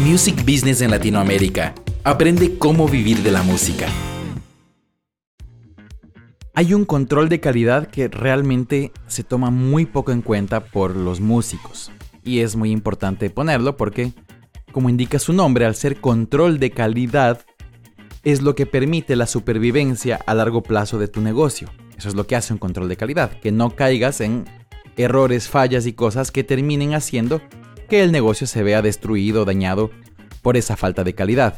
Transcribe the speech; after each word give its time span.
Music 0.00 0.44
Business 0.44 0.80
en 0.80 0.92
Latinoamérica. 0.92 1.74
Aprende 2.04 2.56
cómo 2.56 2.86
vivir 2.86 3.18
de 3.24 3.32
la 3.32 3.42
música. 3.42 3.88
Hay 6.54 6.72
un 6.72 6.84
control 6.84 7.28
de 7.28 7.40
calidad 7.40 7.88
que 7.88 8.06
realmente 8.06 8.92
se 9.08 9.24
toma 9.24 9.50
muy 9.50 9.86
poco 9.86 10.12
en 10.12 10.22
cuenta 10.22 10.60
por 10.66 10.94
los 10.94 11.20
músicos. 11.20 11.90
Y 12.22 12.40
es 12.40 12.54
muy 12.54 12.70
importante 12.70 13.28
ponerlo 13.28 13.76
porque, 13.76 14.12
como 14.70 14.88
indica 14.88 15.18
su 15.18 15.32
nombre, 15.32 15.64
al 15.64 15.74
ser 15.74 16.00
control 16.00 16.60
de 16.60 16.70
calidad, 16.70 17.40
es 18.22 18.40
lo 18.40 18.54
que 18.54 18.66
permite 18.66 19.16
la 19.16 19.26
supervivencia 19.26 20.20
a 20.26 20.34
largo 20.36 20.62
plazo 20.62 21.00
de 21.00 21.08
tu 21.08 21.20
negocio. 21.20 21.70
Eso 21.96 22.08
es 22.08 22.14
lo 22.14 22.24
que 22.24 22.36
hace 22.36 22.52
un 22.52 22.60
control 22.60 22.88
de 22.88 22.96
calidad, 22.96 23.32
que 23.40 23.50
no 23.50 23.74
caigas 23.74 24.20
en 24.20 24.44
errores, 24.96 25.48
fallas 25.48 25.86
y 25.86 25.92
cosas 25.92 26.30
que 26.30 26.44
terminen 26.44 26.94
haciendo 26.94 27.42
que 27.88 28.02
el 28.02 28.12
negocio 28.12 28.46
se 28.46 28.62
vea 28.62 28.82
destruido 28.82 29.42
o 29.42 29.44
dañado 29.44 29.90
por 30.42 30.56
esa 30.56 30.76
falta 30.76 31.04
de 31.04 31.14
calidad. 31.14 31.54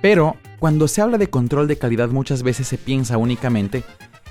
Pero 0.00 0.36
cuando 0.58 0.88
se 0.88 1.00
habla 1.00 1.18
de 1.18 1.30
control 1.30 1.68
de 1.68 1.78
calidad 1.78 2.08
muchas 2.08 2.42
veces 2.42 2.66
se 2.66 2.78
piensa 2.78 3.16
únicamente 3.18 3.84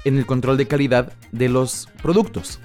en 0.03 0.17
el 0.17 0.25
control 0.25 0.57
de 0.57 0.67
calidad 0.67 1.13
de 1.31 1.49
los 1.49 1.87
productos. 2.01 2.59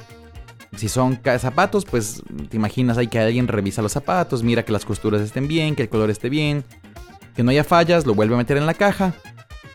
Si 0.77 0.89
son 0.89 1.21
zapatos, 1.39 1.85
pues 1.85 2.23
te 2.51 2.57
imaginas 2.57 2.99
ahí 2.99 3.07
que 3.07 3.19
alguien 3.19 3.49
revisa 3.49 3.81
los 3.81 3.93
zapatos, 3.93 4.43
mira 4.43 4.65
que 4.65 4.73
las 4.73 4.85
costuras 4.85 5.23
estén 5.23 5.49
bien, 5.49 5.75
que 5.75 5.83
el 5.83 5.89
color 5.89 6.11
esté 6.11 6.29
bien, 6.29 6.65
que 7.35 7.43
no 7.43 7.51
haya 7.51 7.65
fallas, 7.65 8.05
lo 8.07 8.15
vuelve 8.15 8.35
a 8.35 8.39
meter 8.39 8.57
en 8.57 8.67
la 8.67 8.75
caja 8.75 9.15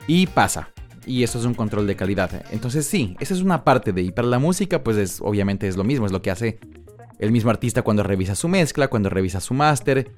y 0.08 0.28
pasa. 0.28 0.70
Y 1.06 1.24
eso 1.24 1.40
es 1.40 1.46
un 1.46 1.56
control 1.56 1.88
de 1.88 1.96
calidad. 1.96 2.46
Entonces 2.52 2.86
sí, 2.86 3.16
esa 3.20 3.34
es 3.34 3.42
una 3.42 3.64
parte 3.64 3.94
de... 3.94 4.04
Y 4.04 4.12
para 4.12 4.28
la 4.28 4.38
música, 4.38 4.84
pues 4.84 4.98
es, 4.98 5.20
obviamente 5.22 5.68
es 5.68 5.76
lo 5.76 5.84
mismo, 5.84 6.06
es 6.06 6.12
lo 6.12 6.22
que 6.22 6.30
hace 6.30 6.60
el 7.22 7.32
mismo 7.32 7.52
artista 7.52 7.84
cuando 7.84 8.04
revisa 8.04 8.36
su 8.36 8.50
mezcla, 8.50 8.90
cuando 8.90 9.10
revisa 9.10 9.40
su 9.40 9.54
máster, 9.54 10.12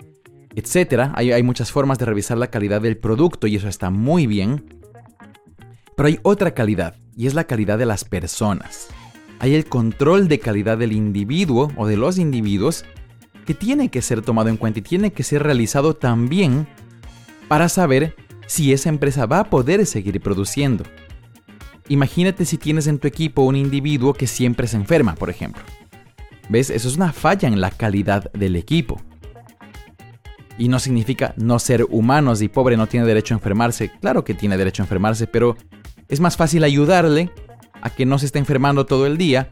etc. 0.55 1.11
Hay, 1.13 1.31
hay 1.31 1.43
muchas 1.43 1.71
formas 1.71 1.99
de 1.99 2.05
revisar 2.05 2.37
la 2.37 2.47
calidad 2.47 2.81
del 2.81 2.97
producto 2.97 3.45
y 3.45 3.57
eso 3.57 3.67
está 3.67 3.91
muy 3.91 4.25
bien. 4.25 4.79
Pero 5.95 6.07
hay 6.07 6.19
otra 6.23 6.55
calidad, 6.55 6.95
y 7.15 7.27
es 7.27 7.33
la 7.33 7.43
calidad 7.43 7.77
de 7.77 7.85
las 7.85 8.03
personas. 8.05 8.87
Hay 9.39 9.53
el 9.53 9.65
control 9.65 10.27
de 10.27 10.39
calidad 10.39 10.77
del 10.77 10.93
individuo 10.93 11.71
o 11.75 11.85
de 11.85 11.97
los 11.97 12.17
individuos 12.17 12.85
que 13.45 13.53
tiene 13.53 13.89
que 13.89 14.01
ser 14.01 14.21
tomado 14.21 14.49
en 14.49 14.57
cuenta 14.57 14.79
y 14.79 14.83
tiene 14.83 15.11
que 15.11 15.23
ser 15.23 15.43
realizado 15.43 15.95
también 15.95 16.67
para 17.47 17.67
saber 17.67 18.15
si 18.47 18.71
esa 18.71 18.89
empresa 18.89 19.25
va 19.25 19.39
a 19.39 19.49
poder 19.49 19.85
seguir 19.85 20.21
produciendo. 20.21 20.85
Imagínate 21.89 22.45
si 22.45 22.57
tienes 22.57 22.87
en 22.87 22.99
tu 22.99 23.07
equipo 23.07 23.41
un 23.41 23.57
individuo 23.57 24.13
que 24.13 24.27
siempre 24.27 24.67
se 24.67 24.77
enferma, 24.77 25.15
por 25.15 25.29
ejemplo. 25.29 25.61
¿Ves? 26.49 26.69
Eso 26.69 26.87
es 26.87 26.97
una 26.97 27.13
falla 27.13 27.47
en 27.47 27.61
la 27.61 27.71
calidad 27.71 28.31
del 28.33 28.55
equipo. 28.55 29.01
Y 30.57 30.67
no 30.67 30.79
significa 30.79 31.33
no 31.37 31.57
ser 31.59 31.85
humanos 31.89 32.41
y 32.41 32.47
pobre 32.47 32.77
no 32.77 32.87
tiene 32.87 33.05
derecho 33.05 33.33
a 33.33 33.37
enfermarse. 33.37 33.91
Claro 34.01 34.23
que 34.23 34.33
tiene 34.33 34.57
derecho 34.57 34.83
a 34.83 34.85
enfermarse, 34.85 35.25
pero 35.25 35.57
es 36.09 36.19
más 36.19 36.37
fácil 36.37 36.63
ayudarle 36.63 37.31
a 37.81 37.89
que 37.89 38.05
no 38.05 38.19
se 38.19 38.27
esté 38.27 38.39
enfermando 38.39 38.85
todo 38.85 39.07
el 39.07 39.17
día 39.17 39.51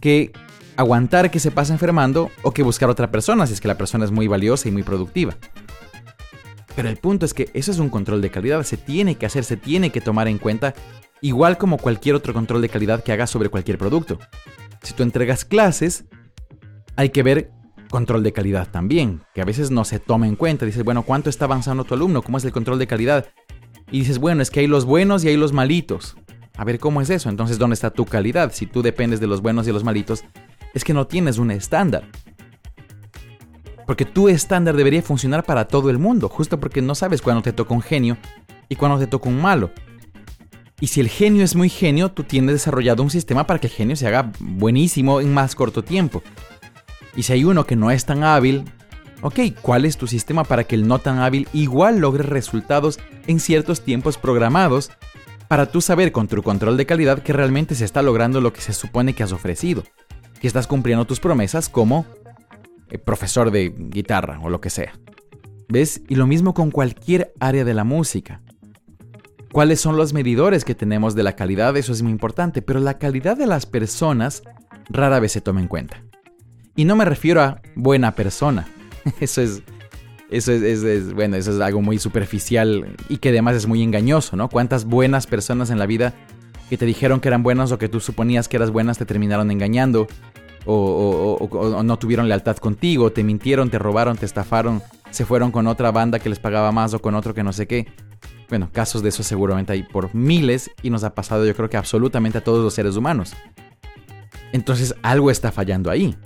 que 0.00 0.32
aguantar 0.76 1.30
que 1.30 1.40
se 1.40 1.50
pase 1.50 1.72
enfermando 1.72 2.30
o 2.42 2.52
que 2.52 2.62
buscar 2.62 2.88
otra 2.88 3.10
persona 3.10 3.46
si 3.46 3.52
es 3.52 3.60
que 3.60 3.68
la 3.68 3.76
persona 3.76 4.04
es 4.04 4.10
muy 4.10 4.28
valiosa 4.28 4.68
y 4.68 4.72
muy 4.72 4.82
productiva. 4.82 5.36
Pero 6.74 6.88
el 6.88 6.96
punto 6.96 7.26
es 7.26 7.34
que 7.34 7.50
eso 7.52 7.70
es 7.70 7.78
un 7.78 7.90
control 7.90 8.22
de 8.22 8.30
calidad, 8.30 8.62
se 8.62 8.76
tiene 8.76 9.16
que 9.16 9.26
hacer, 9.26 9.44
se 9.44 9.56
tiene 9.56 9.90
que 9.90 10.00
tomar 10.00 10.28
en 10.28 10.38
cuenta, 10.38 10.74
igual 11.20 11.58
como 11.58 11.76
cualquier 11.76 12.14
otro 12.14 12.32
control 12.32 12.62
de 12.62 12.68
calidad 12.68 13.02
que 13.02 13.12
hagas 13.12 13.30
sobre 13.30 13.48
cualquier 13.48 13.76
producto. 13.76 14.18
Si 14.82 14.94
tú 14.94 15.02
entregas 15.02 15.44
clases, 15.44 16.04
hay 16.96 17.10
que 17.10 17.22
ver 17.22 17.50
control 17.90 18.22
de 18.22 18.32
calidad 18.32 18.68
también, 18.70 19.22
que 19.34 19.42
a 19.42 19.44
veces 19.44 19.70
no 19.70 19.84
se 19.84 19.98
toma 19.98 20.26
en 20.26 20.36
cuenta. 20.36 20.64
Dices, 20.64 20.84
bueno, 20.84 21.02
¿cuánto 21.02 21.28
está 21.28 21.44
avanzando 21.44 21.84
tu 21.84 21.94
alumno? 21.94 22.22
¿Cómo 22.22 22.38
es 22.38 22.44
el 22.44 22.52
control 22.52 22.78
de 22.78 22.86
calidad? 22.86 23.26
Y 23.90 24.00
dices, 24.00 24.18
bueno, 24.18 24.42
es 24.42 24.50
que 24.50 24.60
hay 24.60 24.66
los 24.66 24.84
buenos 24.84 25.24
y 25.24 25.28
hay 25.28 25.36
los 25.36 25.52
malitos. 25.52 26.16
A 26.56 26.64
ver, 26.64 26.78
¿cómo 26.78 27.00
es 27.00 27.10
eso? 27.10 27.28
Entonces, 27.28 27.58
¿dónde 27.58 27.74
está 27.74 27.90
tu 27.90 28.04
calidad? 28.04 28.52
Si 28.52 28.66
tú 28.66 28.82
dependes 28.82 29.20
de 29.20 29.26
los 29.26 29.42
buenos 29.42 29.66
y 29.66 29.72
los 29.72 29.84
malitos, 29.84 30.24
es 30.72 30.84
que 30.84 30.94
no 30.94 31.06
tienes 31.06 31.38
un 31.38 31.50
estándar. 31.50 32.08
Porque 33.86 34.04
tu 34.04 34.28
estándar 34.28 34.76
debería 34.76 35.02
funcionar 35.02 35.44
para 35.44 35.66
todo 35.66 35.90
el 35.90 35.98
mundo, 35.98 36.28
justo 36.28 36.60
porque 36.60 36.80
no 36.80 36.94
sabes 36.94 37.22
cuándo 37.22 37.42
te 37.42 37.52
toca 37.52 37.74
un 37.74 37.82
genio 37.82 38.16
y 38.68 38.76
cuándo 38.76 38.98
te 38.98 39.08
toca 39.08 39.28
un 39.28 39.40
malo. 39.40 39.72
Y 40.80 40.86
si 40.86 41.00
el 41.00 41.08
genio 41.08 41.44
es 41.44 41.54
muy 41.54 41.68
genio, 41.68 42.10
tú 42.10 42.24
tienes 42.24 42.54
desarrollado 42.54 43.02
un 43.02 43.10
sistema 43.10 43.46
para 43.46 43.60
que 43.60 43.66
el 43.66 43.72
genio 43.72 43.96
se 43.96 44.06
haga 44.06 44.32
buenísimo 44.40 45.20
en 45.20 45.32
más 45.32 45.54
corto 45.54 45.84
tiempo. 45.84 46.22
Y 47.14 47.22
si 47.22 47.34
hay 47.34 47.44
uno 47.44 47.66
que 47.66 47.76
no 47.76 47.90
es 47.90 48.06
tan 48.06 48.24
hábil, 48.24 48.64
ok, 49.20 49.40
¿cuál 49.60 49.84
es 49.84 49.98
tu 49.98 50.06
sistema 50.06 50.44
para 50.44 50.64
que 50.64 50.74
el 50.74 50.88
no 50.88 50.98
tan 50.98 51.18
hábil 51.18 51.48
igual 51.52 51.98
logre 51.98 52.22
resultados 52.22 52.98
en 53.26 53.40
ciertos 53.40 53.82
tiempos 53.82 54.16
programados 54.16 54.90
para 55.48 55.66
tú 55.66 55.82
saber 55.82 56.12
con 56.12 56.28
tu 56.28 56.42
control 56.42 56.78
de 56.78 56.86
calidad 56.86 57.22
que 57.22 57.34
realmente 57.34 57.74
se 57.74 57.84
está 57.84 58.00
logrando 58.02 58.40
lo 58.40 58.52
que 58.52 58.62
se 58.62 58.72
supone 58.72 59.14
que 59.14 59.22
has 59.22 59.32
ofrecido? 59.32 59.84
Que 60.40 60.46
estás 60.46 60.66
cumpliendo 60.66 61.04
tus 61.04 61.20
promesas 61.20 61.68
como 61.68 62.06
eh, 62.88 62.96
profesor 62.96 63.50
de 63.50 63.74
guitarra 63.76 64.40
o 64.42 64.48
lo 64.48 64.62
que 64.62 64.70
sea. 64.70 64.92
¿Ves? 65.68 66.02
Y 66.08 66.14
lo 66.14 66.26
mismo 66.26 66.54
con 66.54 66.70
cualquier 66.70 67.34
área 67.38 67.64
de 67.64 67.74
la 67.74 67.84
música. 67.84 68.40
¿Cuáles 69.52 69.80
son 69.80 69.96
los 69.96 70.12
medidores 70.12 70.64
que 70.64 70.76
tenemos 70.76 71.16
de 71.16 71.24
la 71.24 71.34
calidad? 71.34 71.76
Eso 71.76 71.92
es 71.92 72.02
muy 72.02 72.12
importante, 72.12 72.62
pero 72.62 72.78
la 72.78 72.98
calidad 72.98 73.36
de 73.36 73.48
las 73.48 73.66
personas 73.66 74.44
rara 74.88 75.18
vez 75.18 75.32
se 75.32 75.40
toma 75.40 75.60
en 75.60 75.66
cuenta. 75.66 76.04
Y 76.76 76.84
no 76.84 76.94
me 76.94 77.04
refiero 77.04 77.42
a 77.42 77.60
buena 77.74 78.14
persona. 78.14 78.68
Eso 79.20 79.40
es, 79.40 79.62
eso 80.30 80.52
es, 80.52 81.12
bueno, 81.12 81.36
eso 81.36 81.50
es 81.50 81.60
algo 81.60 81.82
muy 81.82 81.98
superficial 81.98 82.94
y 83.08 83.16
que 83.16 83.30
además 83.30 83.56
es 83.56 83.66
muy 83.66 83.82
engañoso, 83.82 84.36
¿no? 84.36 84.48
¿Cuántas 84.48 84.84
buenas 84.84 85.26
personas 85.26 85.70
en 85.70 85.78
la 85.78 85.86
vida 85.86 86.14
que 86.68 86.76
te 86.76 86.86
dijeron 86.86 87.18
que 87.18 87.28
eran 87.28 87.42
buenas 87.42 87.72
o 87.72 87.78
que 87.78 87.88
tú 87.88 87.98
suponías 87.98 88.46
que 88.46 88.56
eras 88.56 88.70
buenas 88.70 88.98
te 88.98 89.06
terminaron 89.06 89.50
engañando? 89.50 90.06
O, 90.66 91.38
o, 91.40 91.82
no 91.82 91.98
tuvieron 91.98 92.28
lealtad 92.28 92.58
contigo, 92.58 93.10
te 93.10 93.24
mintieron, 93.24 93.70
te 93.70 93.78
robaron, 93.78 94.18
te 94.18 94.26
estafaron, 94.26 94.82
se 95.10 95.24
fueron 95.24 95.50
con 95.50 95.66
otra 95.66 95.90
banda 95.90 96.20
que 96.20 96.28
les 96.28 96.38
pagaba 96.38 96.70
más 96.70 96.94
o 96.94 97.00
con 97.00 97.14
otro 97.16 97.34
que 97.34 97.42
no 97.42 97.52
sé 97.52 97.66
qué. 97.66 97.88
Bueno, 98.50 98.68
casos 98.72 99.02
de 99.02 99.08
eso 99.08 99.22
seguramente 99.22 99.72
hay 99.72 99.84
por 99.84 100.14
miles 100.14 100.70
y 100.82 100.90
nos 100.90 101.04
ha 101.04 101.14
pasado 101.14 101.46
yo 101.46 101.54
creo 101.54 101.70
que 101.70 101.76
absolutamente 101.76 102.38
a 102.38 102.44
todos 102.44 102.62
los 102.62 102.74
seres 102.74 102.96
humanos. 102.96 103.32
Entonces 104.52 104.94
algo 105.02 105.30
está 105.30 105.52
fallando 105.52 105.90
ahí. 105.90 106.16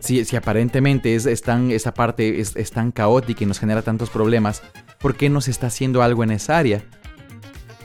Si, 0.00 0.36
aparentemente 0.36 1.14
es, 1.14 1.24
esa 1.24 1.94
parte 1.94 2.40
es, 2.40 2.70
tan 2.72 2.92
caótica 2.92 3.44
y 3.44 3.46
nos 3.46 3.58
genera 3.58 3.80
tantos 3.80 4.10
problemas, 4.10 4.62
¿por 4.98 5.14
qué 5.14 5.30
no 5.30 5.40
se 5.40 5.50
está 5.50 5.68
haciendo 5.68 6.02
algo 6.02 6.22
en 6.24 6.32
esa 6.32 6.58
área? 6.58 6.82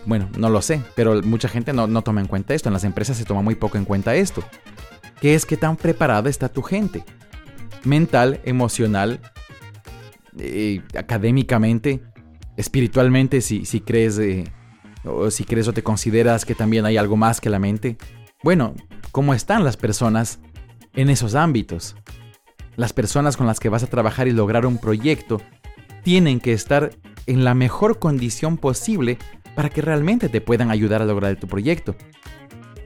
Bueno, 0.06 0.28
no 0.38 0.50
lo 0.50 0.62
sé, 0.62 0.82
pero 0.96 1.22
mucha 1.22 1.48
gente 1.48 1.72
no, 1.72 2.02
toma 2.02 2.20
en 2.20 2.28
cuenta 2.28 2.54
esto. 2.54 2.68
En 2.68 2.74
las 2.74 2.84
empresas 2.84 3.16
se 3.16 3.24
toma 3.24 3.42
muy 3.42 3.56
poco 3.56 3.78
en 3.78 3.86
cuenta 3.86 4.16
esto. 4.16 4.44
¿Qué 5.22 5.34
es 5.34 5.46
que 5.46 5.56
tan 5.56 5.78
preparada 5.78 6.30
está 6.30 6.50
tu 6.50 6.62
gente? 6.62 7.06
Mental, 7.86 8.42
emocional, 8.44 9.22
eh, 10.38 10.82
académicamente, 10.98 12.02
espiritualmente, 12.60 13.40
si, 13.40 13.66
si 13.66 13.80
crees 13.80 14.20
eh, 14.20 14.44
o 15.06 15.32
si 15.32 15.46
crees 15.46 15.70
o 15.70 15.74
te 15.74 15.82
consideras 15.82 16.44
que 16.44 16.56
también 16.56 16.86
hay 16.86 16.98
algo 16.98 17.16
más 17.16 17.40
que 17.40 17.50
la 17.50 17.58
mente. 17.58 17.98
Bueno, 18.44 18.76
¿cómo 19.12 19.34
están 19.34 19.64
las 19.64 19.78
personas 19.78 20.40
en 20.94 21.10
esos 21.10 21.36
ámbitos? 21.36 21.96
Las 22.76 22.92
personas 22.92 23.38
con 23.38 23.48
las 23.48 23.62
que 23.62 23.70
vas 23.70 23.84
a 23.84 23.88
trabajar 23.88 24.28
y 24.28 24.32
lograr 24.32 24.66
un 24.66 24.78
proyecto 24.78 25.42
tienen 26.04 26.42
que 26.42 26.52
estar 26.52 26.92
en 27.28 27.46
la 27.46 27.54
mejor 27.54 27.98
condición 27.98 28.58
posible 28.58 29.18
para 29.56 29.70
que 29.70 29.82
realmente 29.82 30.28
te 30.28 30.42
puedan 30.42 30.70
ayudar 30.70 31.02
a 31.02 31.06
lograr 31.06 31.38
tu 31.38 31.48
proyecto. 31.48 31.96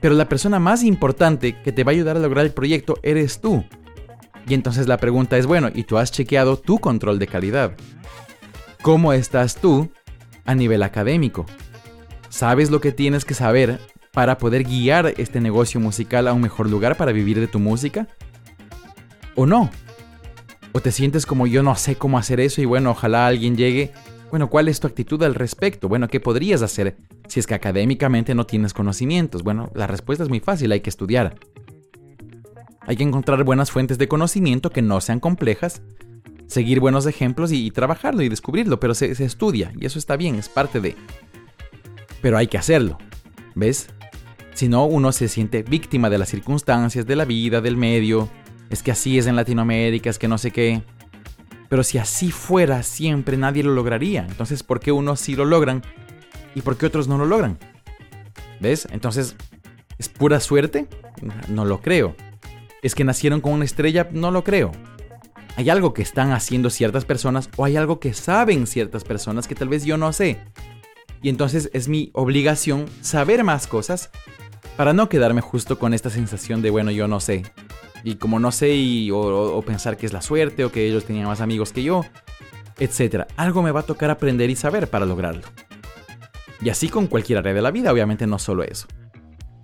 Pero 0.02 0.14
la 0.14 0.30
persona 0.30 0.60
más 0.60 0.84
importante 0.84 1.60
que 1.64 1.72
te 1.72 1.84
va 1.84 1.92
a 1.92 1.96
ayudar 1.96 2.18
a 2.18 2.20
lograr 2.20 2.46
el 2.46 2.54
proyecto 2.54 3.00
eres 3.02 3.42
tú. 3.42 3.66
Y 4.48 4.54
entonces 4.54 4.88
la 4.88 4.98
pregunta 4.98 5.36
es, 5.38 5.48
bueno, 5.48 5.70
¿y 5.74 5.84
tú 5.84 5.98
has 5.98 6.12
chequeado 6.12 6.58
tu 6.58 6.78
control 6.78 7.18
de 7.18 7.28
calidad? 7.28 7.76
¿Cómo 8.84 9.14
estás 9.14 9.56
tú 9.56 9.90
a 10.44 10.56
nivel 10.56 10.84
académico? 10.84 11.46
¿Sabes 12.28 12.70
lo 12.70 12.82
que 12.82 12.92
tienes 12.92 13.24
que 13.24 13.34
saber 13.34 13.80
para 14.12 14.38
poder 14.38 14.66
guiar 14.66 15.14
este 15.16 15.40
negocio 15.40 15.80
musical 15.80 16.28
a 16.28 16.34
un 16.34 16.42
mejor 16.42 16.70
lugar 16.70 16.98
para 16.98 17.14
vivir 17.14 17.40
de 17.40 17.48
tu 17.48 17.60
música? 17.60 18.10
¿O 19.36 19.46
no? 19.46 19.70
¿O 20.74 20.82
te 20.82 20.92
sientes 20.92 21.26
como 21.26 21.48
yo 21.48 21.64
no 21.64 21.78
sé 21.78 21.96
cómo 21.96 22.18
hacer 22.18 22.42
eso 22.42 22.62
y 22.62 22.66
bueno, 22.66 22.92
ojalá 22.92 23.26
alguien 23.26 23.56
llegue? 23.56 23.94
Bueno, 24.30 24.50
¿cuál 24.50 24.68
es 24.68 24.82
tu 24.82 24.88
actitud 24.88 25.24
al 25.24 25.34
respecto? 25.34 25.88
Bueno, 25.88 26.10
¿qué 26.10 26.20
podrías 26.20 26.62
hacer 26.62 26.98
si 27.30 27.40
es 27.40 27.48
que 27.48 27.54
académicamente 27.54 28.36
no 28.36 28.46
tienes 28.46 28.74
conocimientos? 28.74 29.44
Bueno, 29.44 29.72
la 29.76 29.88
respuesta 29.88 30.26
es 30.26 30.30
muy 30.30 30.42
fácil, 30.42 30.74
hay 30.74 30.82
que 30.82 30.90
estudiar. 30.90 31.36
Hay 32.82 32.98
que 32.98 33.04
encontrar 33.04 33.46
buenas 33.46 33.72
fuentes 33.72 33.98
de 33.98 34.10
conocimiento 34.10 34.72
que 34.72 34.82
no 34.82 35.00
sean 35.00 35.22
complejas 35.22 35.82
seguir 36.48 36.80
buenos 36.80 37.06
ejemplos 37.06 37.52
y, 37.52 37.72
trabajarlo 37.72 38.22
y 38.22 38.30
descubrirlo, 38.30 38.80
pero 38.80 38.94
se, 38.94 39.14
se, 39.16 39.26
estudia 39.26 39.72
y 39.80 39.86
eso 39.86 40.00
está 40.00 40.16
bien, 40.16 40.36
es 40.36 40.50
parte 40.50 40.80
de... 40.80 40.96
Pero 42.22 42.38
hay 42.38 42.48
que 42.48 42.58
hacerlo, 42.58 42.98
¿ves? 43.56 43.90
Si 44.54 44.70
no, 44.70 44.86
uno 44.86 45.12
se 45.12 45.28
siente 45.28 45.64
víctima 45.64 46.10
de 46.10 46.18
las 46.18 46.30
circunstancias, 46.30 47.06
de 47.06 47.16
la 47.16 47.26
vida, 47.26 47.60
del 47.60 47.76
medio. 47.76 48.30
Es 48.70 48.84
que 48.84 48.92
así 48.92 49.18
es 49.18 49.28
en 49.28 49.36
Latinoamérica, 49.36 50.10
es 50.10 50.20
que 50.20 50.28
no 50.28 50.38
sé 50.38 50.52
qué. 50.52 50.84
Pero 51.70 51.84
si 51.84 51.98
así 51.98 52.32
fuera 52.32 52.84
siempre, 52.84 53.36
nadie 53.36 53.64
lo 53.64 53.74
lograría. 53.74 54.26
Entonces, 54.30 54.62
¿por 54.62 54.80
qué 54.80 54.92
unos 54.92 55.20
sí 55.20 55.36
lo 55.36 55.46
logran 55.46 55.82
y 56.54 56.62
por 56.62 56.78
qué 56.78 56.86
otros 56.86 57.08
no 57.08 57.18
lo 57.18 57.26
logran? 57.26 57.58
¿Ves? 58.60 58.88
Entonces, 58.92 59.36
¿es 59.98 60.08
pura 60.08 60.40
suerte? 60.40 60.88
No 61.50 61.66
lo 61.66 61.82
creo. 61.82 62.16
¿Es 62.84 62.94
que 62.94 63.04
nacieron 63.04 63.42
con 63.42 63.54
una 63.54 63.66
estrella? 63.66 64.08
No 64.12 64.30
lo 64.30 64.44
creo. 64.44 64.72
Hay 65.56 65.70
algo 65.70 65.94
que 65.94 66.02
están 66.02 66.32
haciendo 66.32 66.70
ciertas 66.70 67.06
personas 67.06 67.50
o 67.58 67.66
hay 67.66 67.78
algo 67.78 68.00
que 68.00 68.14
saben 68.14 68.66
ciertas 68.66 69.04
personas 69.04 69.48
que 69.48 69.56
tal 69.56 69.70
vez 69.70 69.86
yo 69.86 69.98
no 69.98 70.12
sé. 70.12 70.40
Y 71.22 71.30
entonces 71.30 71.70
es 71.74 71.88
mi 71.88 72.10
obligación 72.14 72.86
saber 73.02 73.44
más 73.44 73.68
cosas 73.68 74.10
para 74.76 74.94
no 74.94 75.10
quedarme 75.10 75.42
justo 75.42 75.78
con 75.78 75.94
esta 75.94 76.10
sensación 76.10 76.62
de, 76.62 76.70
bueno, 76.70 76.92
yo 76.92 77.08
no 77.08 77.20
sé. 77.20 77.44
Y 78.04 78.16
como 78.16 78.40
no 78.40 78.52
sé, 78.52 78.76
y, 78.76 79.12
o, 79.12 79.62
pensar 79.66 79.96
que 79.96 80.06
es 80.06 80.14
la 80.14 80.22
suerte, 80.22 80.66
o 80.66 80.72
que 80.72 80.88
ellos 80.88 81.06
tenían 81.06 81.28
más 81.28 81.40
amigos 81.40 81.72
que 81.72 81.84
yo, 81.84 82.04
etc. 82.80 83.26
Algo 83.38 83.62
me 83.62 83.72
va 83.72 83.82
a 83.82 83.86
tocar 83.86 84.10
aprender 84.10 84.50
y 84.50 84.56
saber 84.56 84.90
para 84.90 85.06
lograrlo. 85.06 85.44
Y 86.62 86.70
así 86.70 86.90
con 86.90 87.08
cualquier 87.08 87.40
área 87.40 87.54
de 87.54 87.62
la 87.62 87.72
vida, 87.72 87.92
obviamente 87.92 88.28
no 88.28 88.40
solo 88.40 88.64
eso. 88.64 88.88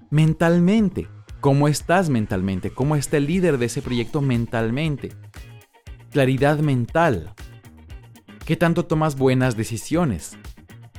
Mentalmente, 0.10 1.08
¿cómo 1.42 1.68
estás 1.68 2.10
mentalmente? 2.10 2.72
¿Cómo 2.72 2.96
está 2.96 3.18
el 3.18 3.26
líder 3.26 3.58
de 3.58 3.66
ese 3.66 3.82
proyecto 3.82 4.22
mentalmente? 4.22 5.12
Claridad 6.12 6.58
mental. 6.60 7.34
¿Qué 8.44 8.56
tanto 8.56 8.86
tomas 8.86 9.16
buenas 9.16 9.56
decisiones? 9.56 10.38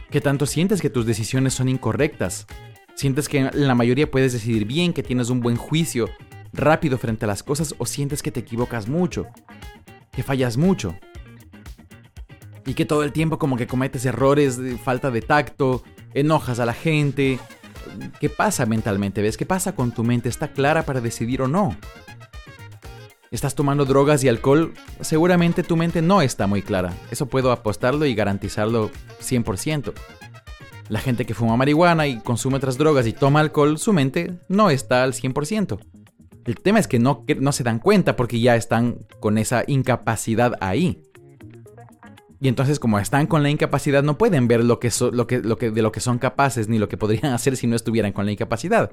¿Qué 0.08 0.20
tanto 0.20 0.46
sientes 0.46 0.80
que 0.80 0.88
tus 0.88 1.04
decisiones 1.04 1.52
son 1.52 1.68
incorrectas? 1.68 2.46
¿Sientes 2.94 3.28
que 3.28 3.50
la 3.52 3.74
mayoría 3.74 4.08
puedes 4.08 4.32
decidir 4.32 4.66
bien, 4.66 4.92
que 4.92 5.02
tienes 5.02 5.28
un 5.28 5.40
buen 5.40 5.56
juicio 5.56 6.08
rápido 6.52 6.96
frente 6.96 7.24
a 7.24 7.28
las 7.28 7.42
cosas 7.42 7.74
o 7.78 7.86
sientes 7.86 8.22
que 8.22 8.30
te 8.30 8.40
equivocas 8.40 8.88
mucho, 8.88 9.26
que 10.12 10.22
fallas 10.22 10.56
mucho? 10.56 10.94
Y 12.64 12.74
que 12.74 12.84
todo 12.84 13.02
el 13.02 13.10
tiempo 13.10 13.38
como 13.38 13.56
que 13.56 13.66
cometes 13.66 14.04
errores, 14.04 14.60
falta 14.84 15.10
de 15.10 15.22
tacto, 15.22 15.82
enojas 16.14 16.60
a 16.60 16.66
la 16.66 16.74
gente. 16.74 17.40
¿Qué 18.20 18.28
pasa 18.28 18.64
mentalmente? 18.64 19.22
¿Ves? 19.22 19.36
¿Qué 19.36 19.46
pasa 19.46 19.74
con 19.74 19.90
tu 19.90 20.04
mente? 20.04 20.28
¿Está 20.28 20.52
clara 20.52 20.84
para 20.84 21.00
decidir 21.00 21.42
o 21.42 21.48
no? 21.48 21.76
¿Estás 23.32 23.54
tomando 23.54 23.84
drogas 23.84 24.24
y 24.24 24.28
alcohol? 24.28 24.74
Seguramente 25.00 25.62
tu 25.62 25.76
mente 25.76 26.02
no 26.02 26.20
está 26.20 26.48
muy 26.48 26.62
clara. 26.62 26.92
Eso 27.12 27.26
puedo 27.26 27.52
apostarlo 27.52 28.04
y 28.04 28.16
garantizarlo 28.16 28.90
100%. 29.20 29.92
La 30.88 30.98
gente 30.98 31.24
que 31.24 31.34
fuma 31.34 31.56
marihuana 31.56 32.08
y 32.08 32.18
consume 32.18 32.56
otras 32.56 32.76
drogas 32.76 33.06
y 33.06 33.12
toma 33.12 33.38
alcohol, 33.38 33.78
su 33.78 33.92
mente 33.92 34.40
no 34.48 34.68
está 34.68 35.04
al 35.04 35.12
100%. 35.12 35.78
El 36.44 36.56
tema 36.56 36.80
es 36.80 36.88
que 36.88 36.98
no, 36.98 37.24
no 37.38 37.52
se 37.52 37.62
dan 37.62 37.78
cuenta 37.78 38.16
porque 38.16 38.40
ya 38.40 38.56
están 38.56 38.98
con 39.20 39.38
esa 39.38 39.62
incapacidad 39.68 40.54
ahí. 40.60 41.00
Y 42.40 42.48
entonces 42.48 42.80
como 42.80 42.98
están 42.98 43.28
con 43.28 43.44
la 43.44 43.50
incapacidad 43.50 44.02
no 44.02 44.18
pueden 44.18 44.48
ver 44.48 44.64
lo 44.64 44.80
que, 44.80 44.90
lo 45.12 45.28
que, 45.28 45.70
de 45.70 45.82
lo 45.82 45.92
que 45.92 46.00
son 46.00 46.18
capaces 46.18 46.66
ni 46.66 46.80
lo 46.80 46.88
que 46.88 46.96
podrían 46.96 47.26
hacer 47.32 47.56
si 47.56 47.68
no 47.68 47.76
estuvieran 47.76 48.10
con 48.12 48.26
la 48.26 48.32
incapacidad. 48.32 48.90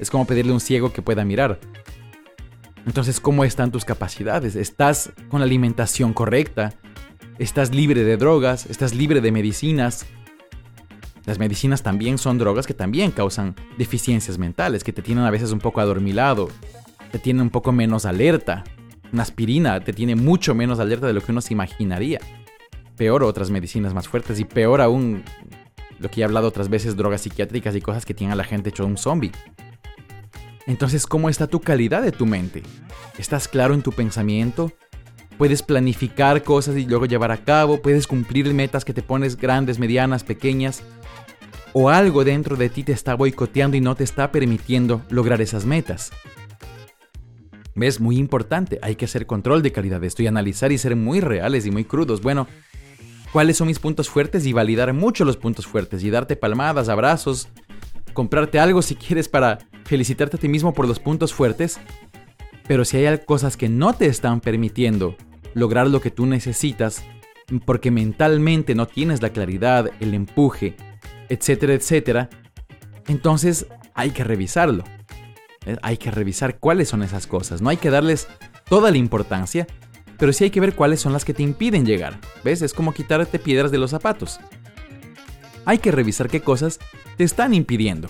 Es 0.00 0.10
como 0.10 0.26
pedirle 0.26 0.50
a 0.50 0.54
un 0.54 0.60
ciego 0.60 0.92
que 0.92 1.02
pueda 1.02 1.24
mirar. 1.24 1.60
Entonces, 2.86 3.18
¿cómo 3.18 3.44
están 3.44 3.72
tus 3.72 3.84
capacidades? 3.84 4.54
¿Estás 4.54 5.12
con 5.28 5.40
la 5.40 5.46
alimentación 5.46 6.14
correcta? 6.14 6.72
¿Estás 7.36 7.74
libre 7.74 8.04
de 8.04 8.16
drogas? 8.16 8.66
¿Estás 8.66 8.94
libre 8.94 9.20
de 9.20 9.32
medicinas? 9.32 10.06
Las 11.26 11.40
medicinas 11.40 11.82
también 11.82 12.16
son 12.16 12.38
drogas 12.38 12.64
que 12.64 12.74
también 12.74 13.10
causan 13.10 13.56
deficiencias 13.76 14.38
mentales, 14.38 14.84
que 14.84 14.92
te 14.92 15.02
tienen 15.02 15.24
a 15.24 15.30
veces 15.32 15.50
un 15.50 15.58
poco 15.58 15.80
adormilado, 15.80 16.48
te 17.10 17.18
tienen 17.18 17.42
un 17.42 17.50
poco 17.50 17.72
menos 17.72 18.04
alerta. 18.04 18.62
Una 19.12 19.24
aspirina 19.24 19.80
te 19.80 19.92
tiene 19.92 20.14
mucho 20.14 20.54
menos 20.54 20.78
alerta 20.78 21.08
de 21.08 21.12
lo 21.12 21.20
que 21.20 21.32
uno 21.32 21.40
se 21.40 21.54
imaginaría. 21.54 22.20
Peor 22.96 23.24
otras 23.24 23.50
medicinas 23.50 23.94
más 23.94 24.06
fuertes 24.06 24.38
y 24.38 24.44
peor 24.44 24.80
aún 24.80 25.24
lo 25.98 26.08
que 26.08 26.20
he 26.20 26.24
hablado 26.24 26.46
otras 26.46 26.68
veces, 26.68 26.96
drogas 26.96 27.22
psiquiátricas 27.22 27.74
y 27.74 27.80
cosas 27.80 28.06
que 28.06 28.14
tienen 28.14 28.32
a 28.32 28.36
la 28.36 28.44
gente 28.44 28.70
hecho 28.70 28.86
un 28.86 28.96
zombie. 28.96 29.32
Entonces, 30.66 31.06
¿cómo 31.06 31.28
está 31.28 31.46
tu 31.46 31.60
calidad 31.60 32.02
de 32.02 32.12
tu 32.12 32.26
mente? 32.26 32.62
¿Estás 33.18 33.48
claro 33.48 33.74
en 33.74 33.82
tu 33.82 33.92
pensamiento? 33.92 34.72
¿Puedes 35.38 35.62
planificar 35.62 36.42
cosas 36.42 36.76
y 36.76 36.86
luego 36.86 37.06
llevar 37.06 37.30
a 37.30 37.44
cabo? 37.44 37.82
¿Puedes 37.82 38.06
cumplir 38.06 38.52
metas 38.54 38.84
que 38.84 38.94
te 38.94 39.02
pones 39.02 39.36
grandes, 39.36 39.78
medianas, 39.78 40.24
pequeñas? 40.24 40.82
o 41.78 41.90
algo 41.90 42.24
dentro 42.24 42.56
de 42.56 42.70
ti 42.70 42.84
te 42.84 42.92
está 42.92 43.14
boicoteando 43.14 43.76
y 43.76 43.82
no 43.82 43.94
te 43.94 44.02
está 44.02 44.32
permitiendo 44.32 45.02
lograr 45.10 45.42
esas 45.42 45.66
metas. 45.66 46.10
¿Ves? 47.74 48.00
Muy 48.00 48.16
importante, 48.16 48.78
hay 48.80 48.96
que 48.96 49.04
hacer 49.04 49.26
control 49.26 49.60
de 49.60 49.72
calidad 49.72 50.00
de 50.00 50.06
esto 50.06 50.22
y 50.22 50.26
analizar 50.26 50.72
y 50.72 50.78
ser 50.78 50.96
muy 50.96 51.20
reales 51.20 51.66
y 51.66 51.70
muy 51.70 51.84
crudos. 51.84 52.22
Bueno, 52.22 52.46
¿cuáles 53.30 53.58
son 53.58 53.66
mis 53.66 53.78
puntos 53.78 54.08
fuertes? 54.08 54.46
Y 54.46 54.54
validar 54.54 54.94
mucho 54.94 55.26
los 55.26 55.36
puntos 55.36 55.66
fuertes 55.66 56.02
y 56.02 56.08
darte 56.08 56.34
palmadas, 56.34 56.88
abrazos, 56.88 57.48
comprarte 58.14 58.58
algo 58.58 58.80
si 58.80 58.94
quieres 58.94 59.28
para 59.28 59.58
felicitarte 59.86 60.36
a 60.36 60.40
ti 60.40 60.48
mismo 60.48 60.74
por 60.74 60.86
los 60.86 60.98
puntos 60.98 61.32
fuertes. 61.32 61.80
Pero 62.68 62.84
si 62.84 62.98
hay 62.98 63.18
cosas 63.18 63.56
que 63.56 63.68
no 63.68 63.92
te 63.94 64.06
están 64.06 64.40
permitiendo 64.40 65.16
lograr 65.54 65.88
lo 65.88 66.00
que 66.00 66.10
tú 66.10 66.26
necesitas, 66.26 67.04
porque 67.64 67.90
mentalmente 67.90 68.74
no 68.74 68.86
tienes 68.86 69.22
la 69.22 69.30
claridad, 69.30 69.90
el 70.00 70.14
empuje, 70.14 70.76
etcétera, 71.28 71.74
etcétera, 71.74 72.28
entonces 73.06 73.66
hay 73.94 74.10
que 74.10 74.24
revisarlo. 74.24 74.84
Eh, 75.64 75.76
hay 75.82 75.96
que 75.96 76.10
revisar 76.10 76.58
cuáles 76.58 76.88
son 76.88 77.02
esas 77.02 77.26
cosas. 77.26 77.62
No 77.62 77.70
hay 77.70 77.76
que 77.76 77.90
darles 77.90 78.28
toda 78.68 78.90
la 78.90 78.98
importancia, 78.98 79.66
pero 80.18 80.32
sí 80.32 80.44
hay 80.44 80.50
que 80.50 80.60
ver 80.60 80.74
cuáles 80.74 81.00
son 81.00 81.12
las 81.12 81.24
que 81.24 81.34
te 81.34 81.42
impiden 81.42 81.86
llegar. 81.86 82.18
¿Ves? 82.44 82.62
Es 82.62 82.72
como 82.72 82.92
quitarte 82.92 83.38
piedras 83.38 83.70
de 83.70 83.78
los 83.78 83.92
zapatos. 83.92 84.40
Hay 85.64 85.78
que 85.78 85.92
revisar 85.92 86.28
qué 86.28 86.40
cosas 86.40 86.78
te 87.16 87.24
están 87.24 87.54
impidiendo. 87.54 88.08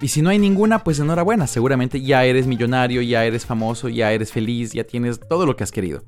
Y 0.00 0.08
si 0.08 0.22
no 0.22 0.30
hay 0.30 0.38
ninguna, 0.38 0.84
pues 0.84 1.00
enhorabuena, 1.00 1.46
seguramente 1.46 2.00
ya 2.00 2.24
eres 2.24 2.46
millonario, 2.46 3.02
ya 3.02 3.24
eres 3.24 3.44
famoso, 3.44 3.88
ya 3.88 4.12
eres 4.12 4.32
feliz, 4.32 4.72
ya 4.72 4.84
tienes 4.84 5.18
todo 5.18 5.44
lo 5.44 5.56
que 5.56 5.64
has 5.64 5.72
querido. 5.72 6.04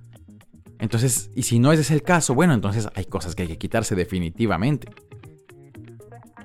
Entonces, 0.79 1.31
y 1.35 1.43
si 1.43 1.59
no 1.59 1.73
ese 1.73 1.83
es 1.83 1.91
el 1.91 2.03
caso, 2.03 2.35
bueno, 2.35 2.55
entonces 2.55 2.89
hay 2.95 3.05
cosas 3.05 3.35
que 3.35 3.43
hay 3.43 3.49
que 3.49 3.59
quitarse 3.59 3.95
definitivamente. 3.95 4.89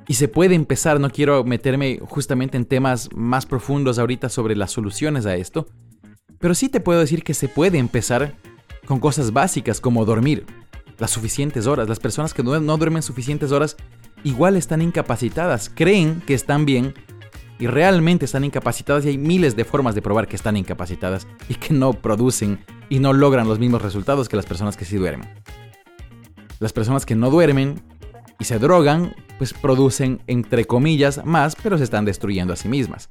Y 0.07 0.15
se 0.15 0.27
puede 0.27 0.55
empezar, 0.55 0.99
no 0.99 1.09
quiero 1.09 1.43
meterme 1.43 1.99
justamente 2.01 2.57
en 2.57 2.65
temas 2.65 3.09
más 3.15 3.45
profundos 3.45 3.97
ahorita 3.97 4.29
sobre 4.29 4.55
las 4.55 4.71
soluciones 4.71 5.25
a 5.25 5.35
esto, 5.35 5.67
pero 6.39 6.53
sí 6.53 6.69
te 6.69 6.79
puedo 6.79 6.99
decir 6.99 7.23
que 7.23 7.33
se 7.33 7.47
puede 7.47 7.77
empezar 7.77 8.35
con 8.85 8.99
cosas 8.99 9.33
básicas 9.33 9.79
como 9.79 10.05
dormir, 10.05 10.45
las 10.97 11.11
suficientes 11.11 11.65
horas. 11.65 11.89
Las 11.89 11.99
personas 11.99 12.33
que 12.33 12.43
no, 12.43 12.59
no 12.59 12.77
duermen 12.77 13.01
suficientes 13.01 13.51
horas 13.51 13.77
igual 14.23 14.57
están 14.57 14.81
incapacitadas, 14.81 15.71
creen 15.73 16.21
que 16.25 16.33
están 16.33 16.65
bien 16.65 16.93
y 17.59 17.67
realmente 17.67 18.25
están 18.25 18.43
incapacitadas 18.43 19.05
y 19.05 19.09
hay 19.09 19.17
miles 19.17 19.55
de 19.55 19.65
formas 19.65 19.95
de 19.95 20.01
probar 20.01 20.27
que 20.27 20.35
están 20.35 20.57
incapacitadas 20.57 21.27
y 21.47 21.55
que 21.55 21.73
no 21.73 21.93
producen 21.93 22.59
y 22.89 22.99
no 22.99 23.13
logran 23.13 23.47
los 23.47 23.59
mismos 23.59 23.81
resultados 23.81 24.29
que 24.29 24.35
las 24.35 24.45
personas 24.45 24.77
que 24.77 24.85
sí 24.85 24.97
duermen. 24.97 25.29
Las 26.59 26.73
personas 26.73 27.05
que 27.05 27.15
no 27.15 27.29
duermen 27.29 27.81
y 28.39 28.45
se 28.45 28.59
drogan, 28.59 29.15
pues 29.37 29.53
producen 29.53 30.21
entre 30.27 30.65
comillas 30.65 31.25
más, 31.25 31.55
pero 31.55 31.77
se 31.77 31.83
están 31.83 32.05
destruyendo 32.05 32.53
a 32.53 32.57
sí 32.57 32.67
mismas. 32.67 33.07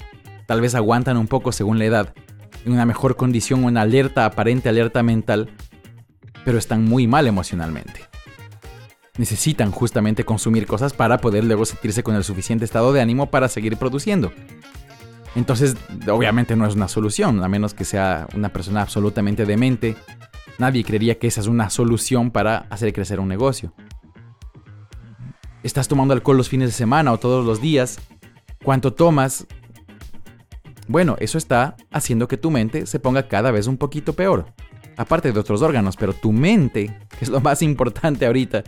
Tal 0.47 0.61
vez 0.61 0.75
aguantan 0.75 1.17
un 1.17 1.27
poco 1.27 1.53
según 1.53 1.79
la 1.79 1.87
edad, 1.87 2.15
en 2.67 2.73
una 2.73 2.87
mejor 2.87 3.17
condición, 3.17 3.65
una 3.65 3.83
alerta, 3.83 4.27
aparente 4.27 4.69
alerta 4.69 5.03
mental, 5.03 5.51
pero 6.45 6.59
están 6.59 6.85
muy 6.85 7.07
mal 7.07 7.27
emocionalmente. 7.27 8.14
Necesitan 9.17 9.71
justamente 9.71 10.25
consumir 10.25 10.67
cosas 10.67 10.93
para 10.93 11.19
poder 11.19 11.45
luego 11.45 11.65
sentirse 11.65 12.03
con 12.03 12.17
el 12.17 12.25
suficiente 12.25 12.65
estado 12.65 12.93
de 12.93 13.01
ánimo 13.01 13.31
para 13.31 13.49
seguir 13.49 13.77
produciendo. 13.77 14.33
Entonces, 15.37 15.77
obviamente 16.09 16.57
no 16.57 16.67
es 16.67 16.75
una 16.75 16.89
solución, 16.89 17.43
a 17.43 17.49
menos 17.49 17.75
que 17.75 17.85
sea 17.85 18.27
una 18.35 18.49
persona 18.51 18.83
absolutamente 18.83 19.47
demente. 19.47 19.97
Nadie 20.59 20.85
creería 20.85 21.19
que 21.19 21.27
esa 21.27 21.41
es 21.41 21.47
una 21.47 21.71
solución 21.71 22.31
para 22.31 22.67
hacer 22.71 22.93
crecer 22.93 23.21
un 23.21 23.29
negocio. 23.29 23.73
¿Estás 25.63 25.89
tomando 25.89 26.13
alcohol 26.13 26.37
los 26.37 26.49
fines 26.49 26.69
de 26.69 26.73
semana 26.73 27.13
o 27.13 27.19
todos 27.19 27.45
los 27.45 27.61
días? 27.61 27.99
¿Cuánto 28.63 28.93
tomas? 28.93 29.47
Bueno, 30.87 31.17
eso 31.21 31.39
está 31.39 31.77
haciendo 31.91 32.29
que 32.29 32.37
tu 32.37 32.51
mente 32.51 32.87
se 32.87 33.01
ponga 33.01 33.29
cada 33.29 33.51
vez 33.51 33.67
un 33.67 33.77
poquito 33.77 34.13
peor. 34.13 34.47
Aparte 34.97 35.33
de 35.33 35.41
otros 35.41 35.63
órganos, 35.63 35.97
pero 35.97 36.13
tu 36.13 36.33
mente, 36.33 36.97
que 37.19 37.25
es 37.25 37.29
lo 37.29 37.41
más 37.41 37.63
importante 37.63 38.27
ahorita 38.27 38.63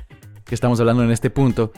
que 0.46 0.54
estamos 0.54 0.80
hablando 0.80 1.02
en 1.02 1.10
este 1.10 1.28
punto, 1.28 1.72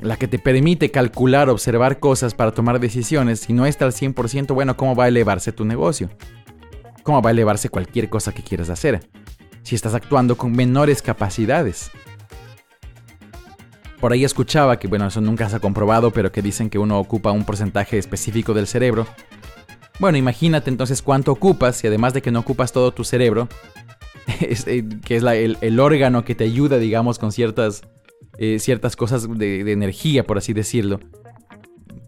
la 0.00 0.16
que 0.16 0.28
te 0.28 0.38
permite 0.38 0.90
calcular, 0.90 1.50
observar 1.50 1.98
cosas 1.98 2.34
para 2.34 2.52
tomar 2.52 2.80
decisiones, 2.80 3.40
si 3.40 3.52
no 3.52 3.66
está 3.66 3.84
al 3.84 3.92
100%, 3.92 4.54
bueno, 4.54 4.76
¿cómo 4.76 4.94
va 4.94 5.04
a 5.04 5.08
elevarse 5.08 5.52
tu 5.52 5.64
negocio? 5.64 6.08
¿Cómo 7.02 7.20
va 7.20 7.30
a 7.30 7.32
elevarse 7.32 7.68
cualquier 7.68 8.08
cosa 8.08 8.32
que 8.32 8.42
quieras 8.42 8.70
hacer? 8.70 9.08
Si 9.62 9.74
estás 9.74 9.94
actuando 9.94 10.36
con 10.36 10.52
menores 10.52 11.02
capacidades. 11.02 11.90
Por 14.00 14.12
ahí 14.12 14.24
escuchaba 14.24 14.78
que, 14.78 14.88
bueno, 14.88 15.06
eso 15.06 15.20
nunca 15.20 15.48
se 15.48 15.56
ha 15.56 15.60
comprobado, 15.60 16.12
pero 16.12 16.30
que 16.30 16.42
dicen 16.42 16.70
que 16.70 16.78
uno 16.78 16.98
ocupa 16.98 17.32
un 17.32 17.44
porcentaje 17.44 17.98
específico 17.98 18.54
del 18.54 18.66
cerebro. 18.66 19.06
Bueno, 19.98 20.18
imagínate 20.18 20.70
entonces 20.70 21.02
cuánto 21.02 21.32
ocupas, 21.32 21.82
y 21.82 21.86
además 21.86 22.12
de 22.12 22.22
que 22.22 22.30
no 22.30 22.40
ocupas 22.40 22.72
todo 22.72 22.92
tu 22.92 23.04
cerebro, 23.04 23.48
eh, 24.40 24.84
que 25.04 25.16
es 25.16 25.22
el, 25.60 25.80
órgano 25.80 26.24
que 26.24 26.34
te 26.34 26.44
ayuda, 26.44 26.78
digamos, 26.78 27.18
con 27.18 27.32
ciertas, 27.32 27.82
eh, 28.38 28.58
ciertas 28.58 28.96
cosas 28.96 29.28
de, 29.38 29.64
de 29.64 29.72
energía, 29.72 30.26
por 30.26 30.38
así 30.38 30.52
decirlo. 30.52 31.00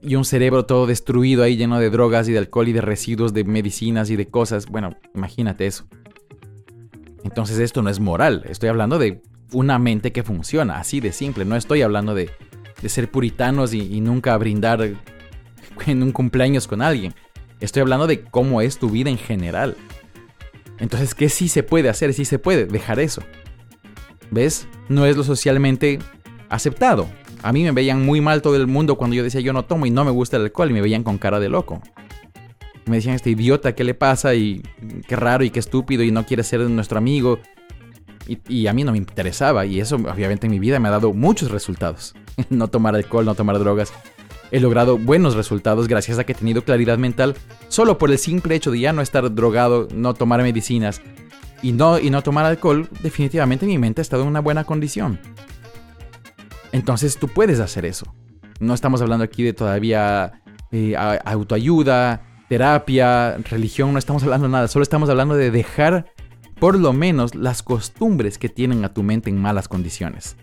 Y 0.00 0.14
un 0.14 0.24
cerebro 0.24 0.64
todo 0.64 0.86
destruido 0.86 1.42
ahí, 1.42 1.56
lleno 1.56 1.78
de 1.80 1.90
drogas 1.90 2.28
y 2.28 2.32
de 2.32 2.38
alcohol 2.38 2.68
y 2.68 2.72
de 2.72 2.80
residuos 2.80 3.34
de 3.34 3.44
medicinas 3.44 4.10
y 4.10 4.16
de 4.16 4.28
cosas. 4.28 4.66
Bueno, 4.66 4.96
imagínate 5.14 5.66
eso. 5.66 5.86
Entonces 7.24 7.58
esto 7.58 7.82
no 7.82 7.90
es 7.90 8.00
moral, 8.00 8.44
estoy 8.48 8.68
hablando 8.68 8.98
de 8.98 9.20
una 9.52 9.78
mente 9.78 10.12
que 10.12 10.22
funciona, 10.22 10.78
así 10.78 11.00
de 11.00 11.12
simple. 11.12 11.44
No 11.44 11.56
estoy 11.56 11.82
hablando 11.82 12.14
de, 12.14 12.30
ser 12.86 13.10
puritanos 13.10 13.74
y, 13.74 14.00
nunca 14.00 14.36
brindar 14.36 14.94
en 15.86 16.02
un 16.02 16.12
cumpleaños 16.12 16.66
con 16.66 16.82
alguien. 16.82 17.14
Estoy 17.60 17.82
hablando 17.82 18.06
de 18.06 18.22
cómo 18.22 18.60
es 18.60 18.78
tu 18.78 18.90
vida 18.90 19.10
en 19.10 19.18
general. 19.18 19.76
Entonces, 20.78 21.14
¿qué 21.14 21.28
sí 21.28 21.48
se 21.48 21.62
puede 21.62 21.88
hacer? 21.88 22.14
Sí 22.14 22.24
se 22.24 22.38
puede 22.38 22.66
dejar 22.66 23.00
eso. 23.00 23.22
¿Ves? 24.30 24.66
No 24.88 25.06
es 25.06 25.16
lo 25.16 25.24
socialmente 25.24 25.98
aceptado. 26.48 27.08
A 27.42 27.52
mí 27.52 27.62
me 27.62 27.72
veían 27.72 28.04
muy 28.04 28.20
mal 28.20 28.42
todo 28.42 28.56
el 28.56 28.66
mundo 28.66 28.96
cuando 28.96 29.14
yo 29.14 29.22
decía 29.22 29.40
yo 29.40 29.52
no 29.52 29.64
tomo 29.64 29.86
y 29.86 29.90
no 29.90 30.04
me 30.04 30.10
gusta 30.10 30.36
el 30.36 30.44
alcohol 30.44 30.70
y 30.70 30.74
me 30.74 30.82
veían 30.82 31.02
con 31.02 31.18
cara 31.18 31.40
de 31.40 31.48
loco. 31.48 31.80
Me 32.86 32.96
decían 32.96 33.14
este 33.14 33.30
idiota, 33.30 33.74
¿qué 33.74 33.84
le 33.84 33.94
pasa? 33.94 34.34
Y 34.34 34.62
qué 35.06 35.14
raro 35.14 35.44
y 35.44 35.50
qué 35.50 35.60
estúpido 35.60 36.02
y 36.02 36.10
no 36.10 36.24
quiere 36.26 36.42
ser 36.42 36.60
nuestro 36.60 36.98
amigo. 36.98 37.38
Y, 38.26 38.66
a 38.66 38.74
mí 38.74 38.84
no 38.84 38.92
me 38.92 38.98
interesaba 38.98 39.64
y 39.64 39.80
eso 39.80 39.96
obviamente 39.96 40.46
en 40.46 40.50
mi 40.50 40.58
vida 40.58 40.78
me 40.78 40.88
ha 40.88 40.90
dado 40.90 41.14
muchos 41.14 41.50
resultados. 41.50 42.14
no 42.50 42.68
tomar 42.68 42.94
alcohol, 42.94 43.24
no 43.24 43.34
tomar 43.34 43.58
drogas. 43.58 43.92
He 44.50 44.60
logrado 44.60 44.98
buenos 44.98 45.34
resultados 45.34 45.88
gracias 45.88 46.18
a 46.18 46.24
que 46.24 46.32
he 46.32 46.34
tenido 46.34 46.62
claridad 46.62 46.98
mental 46.98 47.36
solo 47.68 47.98
por 47.98 48.10
el 48.10 48.18
simple 48.18 48.54
hecho 48.54 48.70
de 48.70 48.80
ya 48.80 48.92
no 48.92 49.02
estar 49.02 49.34
drogado, 49.34 49.88
no 49.94 50.14
tomar 50.14 50.42
medicinas 50.42 51.02
y 51.62 51.72
no, 51.72 51.98
y 51.98 52.10
no 52.10 52.22
tomar 52.22 52.44
alcohol. 52.44 52.88
Definitivamente 53.02 53.66
mi 53.66 53.78
mente 53.78 54.00
ha 54.00 54.02
estado 54.02 54.22
en 54.22 54.28
una 54.28 54.40
buena 54.40 54.64
condición. 54.64 55.18
Entonces 56.72 57.18
tú 57.18 57.28
puedes 57.28 57.60
hacer 57.60 57.84
eso. 57.84 58.14
No 58.60 58.74
estamos 58.74 59.00
hablando 59.00 59.24
aquí 59.24 59.42
de 59.42 59.52
todavía 59.52 60.42
eh, 60.72 60.94
autoayuda, 60.96 62.22
terapia, 62.48 63.36
religión, 63.38 63.92
no 63.92 63.98
estamos 63.98 64.22
hablando 64.22 64.46
de 64.46 64.52
nada, 64.52 64.68
solo 64.68 64.82
estamos 64.82 65.08
hablando 65.08 65.34
de 65.34 65.50
dejar 65.50 66.12
por 66.58 66.78
lo 66.78 66.92
menos 66.92 67.34
las 67.34 67.62
costumbres 67.62 68.38
que 68.38 68.48
tienen 68.48 68.84
a 68.84 68.92
tu 68.92 69.02
mente 69.02 69.30
en 69.30 69.40
malas 69.40 69.68
condiciones. 69.68 70.36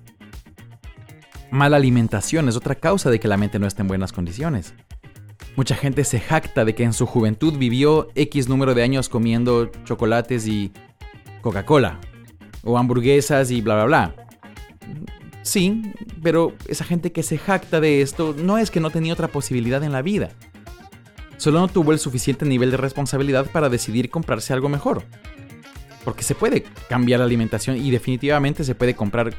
Mala 1.52 1.78
alimentación 1.78 2.50
es 2.50 2.56
otra 2.56 2.76
causa 2.76 3.10
de 3.10 3.20
que 3.20 3.28
la 3.28 3.38
mente 3.38 3.60
no 3.60 3.68
esté 3.68 3.82
en 3.82 3.88
buenas 3.88 4.14
condiciones. 4.14 4.74
Mucha 5.56 5.76
gente 5.76 6.04
se 6.04 6.20
jacta 6.20 6.66
de 6.66 6.76
que 6.76 6.84
en 6.84 6.94
su 6.94 7.06
juventud 7.06 7.58
vivió 7.58 8.10
X 8.16 8.50
número 8.50 8.74
de 8.74 8.84
años 8.84 9.10
comiendo 9.10 9.68
chocolates 9.86 10.48
y 10.48 10.74
Coca-Cola, 11.46 12.00
o 12.64 12.76
hamburguesas 12.76 13.52
y 13.52 13.62
bla 13.62 13.76
bla 13.76 13.86
bla. 13.86 14.16
Sí, 15.44 15.84
pero 16.24 16.56
esa 16.68 16.84
gente 16.84 17.12
que 17.12 17.22
se 17.22 17.38
jacta 17.38 17.80
de 17.80 18.02
esto 18.02 18.36
no 18.36 18.58
es 18.58 18.72
que 18.72 18.80
no 18.80 18.90
tenía 18.90 19.14
otra 19.14 19.28
posibilidad 19.28 19.84
en 19.84 19.92
la 19.92 20.02
vida. 20.02 20.32
Solo 21.38 21.60
no 21.60 21.68
tuvo 21.68 21.92
el 21.92 22.00
suficiente 22.00 22.46
nivel 22.46 22.72
de 22.72 22.78
responsabilidad 22.78 23.46
para 23.52 23.70
decidir 23.70 24.10
comprarse 24.10 24.54
algo 24.54 24.70
mejor. 24.70 25.04
Porque 26.04 26.24
se 26.24 26.34
puede 26.34 26.64
cambiar 26.90 27.20
la 27.20 27.28
alimentación 27.28 27.78
y 27.78 27.92
definitivamente 27.92 28.64
se 28.64 28.74
puede 28.74 28.96
comprar 28.96 29.36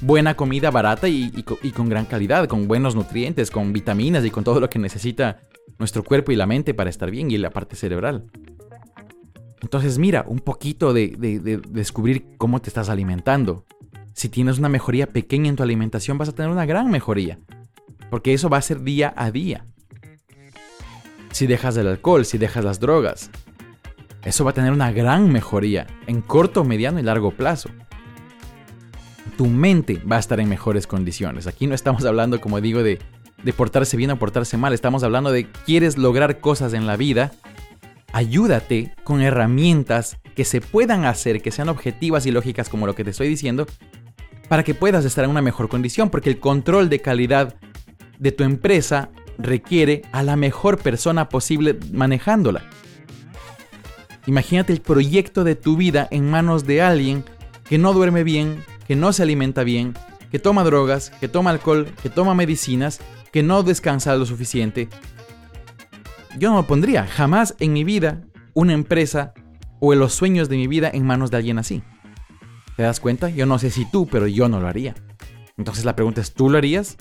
buena 0.00 0.36
comida 0.36 0.70
barata 0.70 1.08
y, 1.08 1.42
con 1.42 1.88
gran 1.88 2.04
calidad, 2.04 2.46
con 2.46 2.68
buenos 2.68 2.94
nutrientes, 2.94 3.50
con 3.50 3.72
vitaminas 3.72 4.24
y 4.24 4.30
con 4.30 4.44
todo 4.44 4.60
lo 4.60 4.70
que 4.70 4.78
necesita 4.78 5.40
nuestro 5.80 6.04
cuerpo 6.04 6.30
y 6.30 6.36
la 6.36 6.46
mente 6.46 6.72
para 6.72 6.88
estar 6.88 7.10
bien 7.10 7.32
y 7.32 7.36
la 7.38 7.50
parte 7.50 7.74
cerebral. 7.74 8.30
Entonces 9.62 9.98
mira, 9.98 10.24
un 10.26 10.38
poquito 10.38 10.92
de, 10.92 11.08
de, 11.18 11.60
descubrir 11.68 12.26
cómo 12.38 12.60
te 12.60 12.70
estás 12.70 12.88
alimentando. 12.88 13.64
Si 14.12 14.28
tienes 14.28 14.58
una 14.58 14.68
mejoría 14.68 15.06
pequeña 15.08 15.48
en 15.48 15.56
tu 15.56 15.62
alimentación 15.62 16.18
vas 16.18 16.28
a 16.28 16.32
tener 16.32 16.50
una 16.50 16.66
gran 16.66 16.90
mejoría. 16.90 17.38
Porque 18.10 18.34
eso 18.34 18.48
va 18.48 18.58
a 18.58 18.62
ser 18.62 18.82
día 18.82 19.12
a 19.16 19.30
día. 19.30 19.66
Si 21.30 21.46
dejas 21.46 21.76
el 21.76 21.86
alcohol, 21.86 22.24
si 22.24 22.38
dejas 22.38 22.64
las 22.64 22.80
drogas, 22.80 23.30
eso 24.24 24.44
va 24.44 24.50
a 24.50 24.54
tener 24.54 24.72
una 24.72 24.92
gran 24.92 25.30
mejoría 25.30 25.86
en 26.06 26.22
corto, 26.22 26.64
mediano 26.64 26.98
y 26.98 27.02
largo 27.02 27.30
plazo. 27.30 27.70
Tu 29.36 29.46
mente 29.46 30.02
va 30.10 30.16
a 30.16 30.20
estar 30.20 30.40
en 30.40 30.48
mejores 30.48 30.86
condiciones. 30.86 31.46
Aquí 31.46 31.66
no 31.66 31.74
estamos 31.74 32.04
hablando, 32.04 32.40
como 32.40 32.60
digo, 32.60 32.82
de, 32.82 32.98
de 33.42 33.52
portarse 33.52 33.96
bien 33.96 34.10
o 34.10 34.18
portarse 34.18 34.56
mal. 34.56 34.72
Estamos 34.72 35.04
hablando 35.04 35.30
de 35.30 35.46
quieres 35.64 35.96
lograr 35.96 36.40
cosas 36.40 36.72
en 36.72 36.86
la 36.86 36.96
vida. 36.96 37.32
Ayúdate 38.12 38.94
con 39.04 39.20
herramientas 39.20 40.18
que 40.34 40.44
se 40.44 40.60
puedan 40.60 41.04
hacer, 41.04 41.42
que 41.42 41.50
sean 41.50 41.68
objetivas 41.68 42.26
y 42.26 42.30
lógicas 42.30 42.68
como 42.68 42.86
lo 42.86 42.94
que 42.94 43.04
te 43.04 43.10
estoy 43.10 43.28
diciendo, 43.28 43.66
para 44.48 44.64
que 44.64 44.74
puedas 44.74 45.04
estar 45.04 45.24
en 45.24 45.30
una 45.30 45.42
mejor 45.42 45.68
condición, 45.68 46.08
porque 46.10 46.30
el 46.30 46.38
control 46.38 46.88
de 46.88 47.00
calidad 47.00 47.56
de 48.18 48.32
tu 48.32 48.44
empresa 48.44 49.10
requiere 49.36 50.02
a 50.12 50.22
la 50.22 50.36
mejor 50.36 50.78
persona 50.78 51.28
posible 51.28 51.78
manejándola. 51.92 52.62
Imagínate 54.26 54.72
el 54.72 54.80
proyecto 54.80 55.44
de 55.44 55.54
tu 55.54 55.76
vida 55.76 56.08
en 56.10 56.30
manos 56.30 56.66
de 56.66 56.82
alguien 56.82 57.24
que 57.68 57.78
no 57.78 57.92
duerme 57.92 58.24
bien, 58.24 58.62
que 58.86 58.96
no 58.96 59.12
se 59.12 59.22
alimenta 59.22 59.64
bien, 59.64 59.94
que 60.30 60.38
toma 60.38 60.64
drogas, 60.64 61.10
que 61.20 61.28
toma 61.28 61.50
alcohol, 61.50 61.86
que 62.02 62.10
toma 62.10 62.34
medicinas, 62.34 63.00
que 63.32 63.42
no 63.42 63.62
descansa 63.62 64.16
lo 64.16 64.26
suficiente. 64.26 64.88
Yo 66.38 66.52
no 66.52 66.66
pondría 66.68 67.04
jamás 67.04 67.56
en 67.58 67.72
mi 67.72 67.82
vida 67.82 68.22
una 68.54 68.72
empresa 68.72 69.34
o 69.80 69.92
en 69.92 69.98
los 69.98 70.14
sueños 70.14 70.48
de 70.48 70.56
mi 70.56 70.68
vida 70.68 70.88
en 70.92 71.04
manos 71.04 71.32
de 71.32 71.36
alguien 71.36 71.58
así. 71.58 71.82
¿Te 72.76 72.84
das 72.84 73.00
cuenta? 73.00 73.28
Yo 73.28 73.44
no 73.44 73.58
sé 73.58 73.70
si 73.70 73.84
tú, 73.90 74.06
pero 74.06 74.28
yo 74.28 74.48
no 74.48 74.60
lo 74.60 74.68
haría. 74.68 74.94
Entonces 75.56 75.84
la 75.84 75.96
pregunta 75.96 76.20
es, 76.20 76.32
¿tú 76.32 76.48
lo 76.48 76.58
harías? 76.58 76.96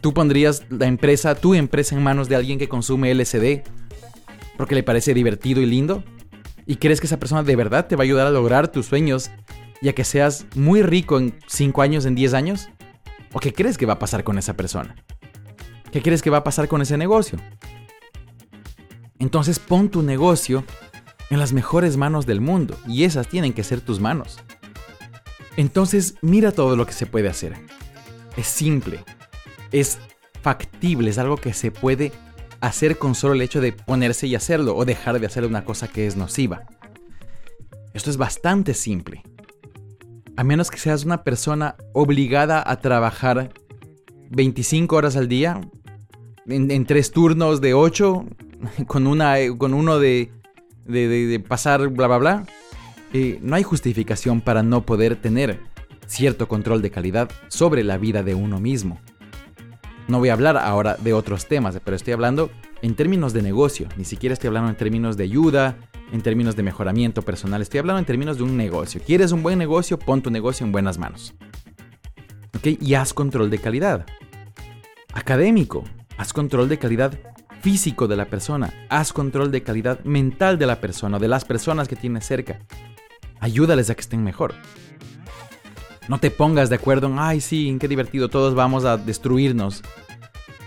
¿Tú 0.00 0.14
pondrías 0.14 0.64
la 0.70 0.86
empresa, 0.86 1.34
tu 1.34 1.54
empresa 1.54 1.96
en 1.96 2.04
manos 2.04 2.28
de 2.28 2.36
alguien 2.36 2.60
que 2.60 2.68
consume 2.68 3.12
LSD 3.12 3.62
porque 4.56 4.76
le 4.76 4.84
parece 4.84 5.12
divertido 5.12 5.60
y 5.60 5.66
lindo? 5.66 6.04
¿Y 6.66 6.76
crees 6.76 7.00
que 7.00 7.08
esa 7.08 7.18
persona 7.18 7.42
de 7.42 7.56
verdad 7.56 7.88
te 7.88 7.96
va 7.96 8.02
a 8.02 8.04
ayudar 8.04 8.28
a 8.28 8.30
lograr 8.30 8.68
tus 8.68 8.86
sueños 8.86 9.28
y 9.82 9.88
a 9.88 9.92
que 9.92 10.04
seas 10.04 10.46
muy 10.54 10.82
rico 10.82 11.18
en 11.18 11.34
5 11.48 11.82
años, 11.82 12.06
en 12.06 12.14
10 12.14 12.34
años? 12.34 12.68
¿O 13.32 13.40
qué 13.40 13.52
crees 13.52 13.76
que 13.76 13.86
va 13.86 13.94
a 13.94 13.98
pasar 13.98 14.22
con 14.22 14.38
esa 14.38 14.54
persona? 14.54 14.94
¿Qué 15.90 16.00
crees 16.00 16.22
que 16.22 16.30
va 16.30 16.38
a 16.38 16.44
pasar 16.44 16.68
con 16.68 16.80
ese 16.80 16.96
negocio? 16.96 17.40
Entonces 19.18 19.58
pon 19.58 19.88
tu 19.88 20.02
negocio 20.02 20.64
en 21.30 21.38
las 21.38 21.52
mejores 21.52 21.96
manos 21.96 22.26
del 22.26 22.40
mundo 22.40 22.76
y 22.86 23.04
esas 23.04 23.28
tienen 23.28 23.52
que 23.52 23.64
ser 23.64 23.80
tus 23.80 24.00
manos. 24.00 24.38
Entonces 25.56 26.14
mira 26.22 26.52
todo 26.52 26.76
lo 26.76 26.86
que 26.86 26.92
se 26.92 27.06
puede 27.06 27.28
hacer. 27.28 27.54
Es 28.36 28.46
simple, 28.46 29.04
es 29.72 29.98
factible, 30.42 31.10
es 31.10 31.18
algo 31.18 31.36
que 31.38 31.54
se 31.54 31.70
puede 31.70 32.12
hacer 32.60 32.98
con 32.98 33.14
solo 33.14 33.34
el 33.34 33.42
hecho 33.42 33.60
de 33.60 33.72
ponerse 33.72 34.26
y 34.26 34.34
hacerlo 34.34 34.76
o 34.76 34.84
dejar 34.84 35.18
de 35.18 35.26
hacer 35.26 35.44
una 35.44 35.64
cosa 35.64 35.88
que 35.88 36.06
es 36.06 36.16
nociva. 36.16 36.66
Esto 37.94 38.10
es 38.10 38.18
bastante 38.18 38.74
simple. 38.74 39.22
A 40.36 40.44
menos 40.44 40.70
que 40.70 40.78
seas 40.78 41.04
una 41.04 41.24
persona 41.24 41.76
obligada 41.94 42.62
a 42.64 42.80
trabajar 42.80 43.54
25 44.30 44.94
horas 44.94 45.16
al 45.16 45.28
día, 45.28 45.60
en, 46.46 46.86
tres 46.86 47.10
turnos 47.10 47.60
de 47.60 47.74
8, 47.74 48.26
con, 48.86 49.06
una, 49.06 49.36
con 49.58 49.74
uno 49.74 49.98
de, 49.98 50.32
de, 50.86 51.44
pasar 51.46 51.88
bla 51.88 52.06
bla 52.06 52.18
bla, 52.18 52.46
eh, 53.12 53.38
no 53.42 53.56
hay 53.56 53.62
justificación 53.62 54.40
para 54.40 54.62
no 54.62 54.84
poder 54.84 55.16
tener 55.16 55.60
cierto 56.06 56.48
control 56.48 56.82
de 56.82 56.90
calidad 56.90 57.30
sobre 57.48 57.84
la 57.84 57.98
vida 57.98 58.22
de 58.22 58.34
uno 58.34 58.60
mismo. 58.60 59.00
No 60.08 60.18
voy 60.20 60.28
a 60.28 60.34
hablar 60.34 60.56
ahora 60.56 60.96
de 60.96 61.12
otros 61.12 61.46
temas, 61.46 61.80
pero 61.84 61.96
estoy 61.96 62.12
hablando 62.12 62.50
en 62.82 62.94
términos 62.94 63.32
de 63.32 63.42
negocio. 63.42 63.88
Ni 63.96 64.04
siquiera 64.04 64.34
estoy 64.34 64.48
hablando 64.48 64.70
en 64.70 64.76
términos 64.76 65.16
de 65.16 65.24
ayuda, 65.24 65.76
en 66.12 66.22
términos 66.22 66.54
de 66.54 66.62
mejoramiento 66.62 67.22
personal. 67.22 67.60
Estoy 67.60 67.80
hablando 67.80 67.98
en 67.98 68.04
términos 68.04 68.36
de 68.36 68.44
un 68.44 68.56
negocio. 68.56 69.00
¿Quieres 69.04 69.32
un 69.32 69.42
buen 69.42 69.58
negocio? 69.58 69.98
Pon 69.98 70.22
tu 70.22 70.30
negocio 70.30 70.64
en 70.64 70.70
buenas 70.70 70.98
manos. 70.98 71.34
Y 72.62 72.94
haz 72.94 73.12
control 73.12 73.50
de 73.50 73.58
calidad. 73.58 74.06
Académico. 75.12 75.84
Haz 76.18 76.32
control 76.32 76.68
de 76.68 76.78
calidad 76.78 77.18
físico 77.66 78.06
de 78.06 78.14
la 78.14 78.26
persona. 78.26 78.72
Haz 78.90 79.12
control 79.12 79.50
de 79.50 79.64
calidad 79.64 79.98
mental 80.04 80.56
de 80.56 80.66
la 80.66 80.80
persona, 80.80 81.18
de 81.18 81.26
las 81.26 81.44
personas 81.44 81.88
que 81.88 81.96
tienes 81.96 82.24
cerca. 82.24 82.60
Ayúdales 83.40 83.90
a 83.90 83.96
que 83.96 84.02
estén 84.02 84.22
mejor. 84.22 84.54
No 86.06 86.20
te 86.20 86.30
pongas 86.30 86.70
de 86.70 86.76
acuerdo 86.76 87.08
en, 87.08 87.18
ay, 87.18 87.40
sí, 87.40 87.76
qué 87.80 87.88
divertido, 87.88 88.28
todos 88.28 88.54
vamos 88.54 88.84
a 88.84 88.96
destruirnos. 88.96 89.82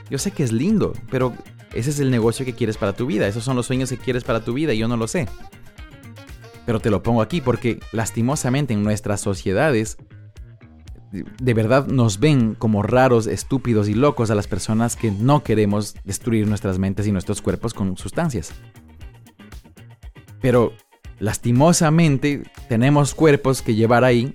Yo 0.09 0.17
sé 0.17 0.31
que 0.31 0.43
es 0.43 0.51
lindo, 0.51 0.91
pero 1.09 1.33
ese 1.73 1.91
es 1.91 2.01
el 2.01 2.11
negocio 2.11 2.45
que 2.45 2.51
quieres 2.51 2.75
para 2.75 2.91
tu 2.91 3.05
vida, 3.05 3.29
esos 3.29 3.45
son 3.45 3.55
los 3.55 3.67
sueños 3.67 3.89
que 3.89 3.97
quieres 3.97 4.25
para 4.25 4.43
tu 4.43 4.51
vida 4.51 4.73
y 4.73 4.79
yo 4.79 4.89
no 4.89 4.97
lo 4.97 5.07
sé. 5.07 5.29
Pero 6.65 6.81
te 6.81 6.89
lo 6.89 7.01
pongo 7.01 7.21
aquí 7.21 7.39
porque 7.39 7.79
lastimosamente 7.93 8.73
en 8.73 8.83
nuestras 8.83 9.21
sociedades 9.21 9.95
de 11.11 11.53
verdad 11.53 11.87
nos 11.87 12.19
ven 12.19 12.55
como 12.55 12.83
raros, 12.83 13.27
estúpidos 13.27 13.89
y 13.89 13.93
locos 13.93 14.29
a 14.31 14.35
las 14.35 14.47
personas 14.47 14.95
que 14.95 15.11
no 15.11 15.43
queremos 15.43 15.95
destruir 16.03 16.47
nuestras 16.47 16.77
mentes 16.77 17.07
y 17.07 17.11
nuestros 17.11 17.41
cuerpos 17.41 17.73
con 17.73 17.97
sustancias. 17.97 18.51
Pero 20.41 20.73
lastimosamente 21.19 22.43
tenemos 22.67 23.13
cuerpos 23.15 23.61
que 23.61 23.75
llevar 23.75 24.03
ahí 24.03 24.33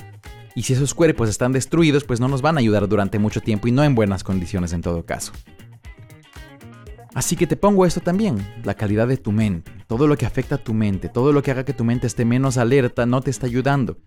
y 0.54 0.62
si 0.62 0.72
esos 0.72 0.94
cuerpos 0.94 1.28
están 1.28 1.52
destruidos, 1.52 2.04
pues 2.04 2.20
no 2.20 2.28
nos 2.28 2.42
van 2.42 2.56
a 2.56 2.60
ayudar 2.60 2.88
durante 2.88 3.18
mucho 3.18 3.40
tiempo 3.40 3.68
y 3.68 3.72
no 3.72 3.82
en 3.82 3.94
buenas 3.94 4.22
condiciones 4.22 4.72
en 4.72 4.82
todo 4.82 5.04
caso. 5.04 5.32
Así 7.14 7.36
que 7.36 7.46
te 7.46 7.56
pongo 7.56 7.86
esto 7.86 8.00
también, 8.00 8.44
la 8.64 8.74
calidad 8.74 9.06
de 9.06 9.16
tu 9.16 9.30
mente, 9.30 9.70
todo 9.86 10.06
lo 10.06 10.16
que 10.16 10.26
afecta 10.26 10.56
a 10.56 10.58
tu 10.58 10.74
mente, 10.74 11.08
todo 11.08 11.32
lo 11.32 11.42
que 11.42 11.50
haga 11.50 11.64
que 11.64 11.72
tu 11.72 11.84
mente 11.84 12.06
esté 12.06 12.24
menos 12.24 12.56
alerta, 12.56 13.06
no 13.06 13.20
te 13.20 13.30
está 13.30 13.46
ayudando. 13.46 13.98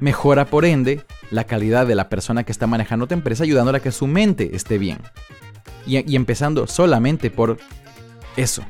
Mejora 0.00 0.46
por 0.46 0.64
ende 0.64 1.02
la 1.30 1.44
calidad 1.44 1.86
de 1.86 1.94
la 1.94 2.08
persona 2.08 2.44
que 2.44 2.52
está 2.52 2.66
manejando 2.66 3.06
tu 3.06 3.14
empresa 3.14 3.44
ayudándola 3.44 3.78
a 3.78 3.82
que 3.82 3.92
su 3.92 4.06
mente 4.06 4.54
esté 4.54 4.78
bien. 4.78 4.98
Y, 5.86 6.14
empezando 6.14 6.66
solamente 6.66 7.30
por 7.30 7.58
eso, 8.36 8.62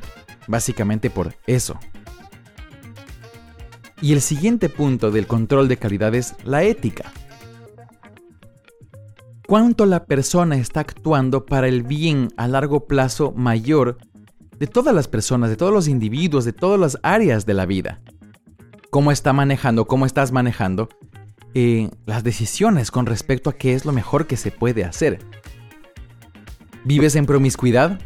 básicamente 0.47 1.09
por 1.09 1.35
eso. 1.45 1.79
Y 4.01 4.13
el 4.13 4.21
siguiente 4.21 4.69
punto 4.69 5.11
del 5.11 5.27
control 5.27 5.67
de 5.67 5.77
calidad 5.77 6.13
es 6.15 6.35
la 6.43 6.63
ética. 6.63 7.11
¿Cuánto 9.47 9.85
la 9.85 10.05
persona 10.05 10.57
está 10.57 10.79
actuando 10.79 11.45
para 11.45 11.67
el 11.67 11.83
bien 11.83 12.29
a 12.37 12.47
largo 12.47 12.87
plazo 12.87 13.33
mayor 13.35 13.97
de 14.63 14.67
todas 14.67 14.95
las 14.95 15.09
personas, 15.09 15.49
de 15.49 15.57
todos 15.57 15.73
los 15.73 15.89
individuos, 15.89 16.45
de 16.45 16.53
todas 16.53 16.79
las 16.79 16.97
áreas 17.03 17.45
de 17.45 17.53
la 17.53 17.65
vida? 17.65 17.99
¿Cómo 18.91 19.11
está 19.11 19.33
manejando, 19.33 19.87
cómo 19.87 20.05
estás 20.05 20.31
manejando 20.31 20.87
eh, 21.53 21.89
las 22.05 22.23
decisiones 22.23 22.89
con 22.89 23.05
respecto 23.05 23.49
a 23.49 23.57
qué 23.57 23.73
es 23.73 23.83
lo 23.83 23.91
mejor 23.91 24.25
que 24.25 24.37
se 24.37 24.51
puede 24.51 24.85
hacer? 24.85 25.19
¿Vives 26.85 27.17
en 27.17 27.25
promiscuidad? 27.25 27.99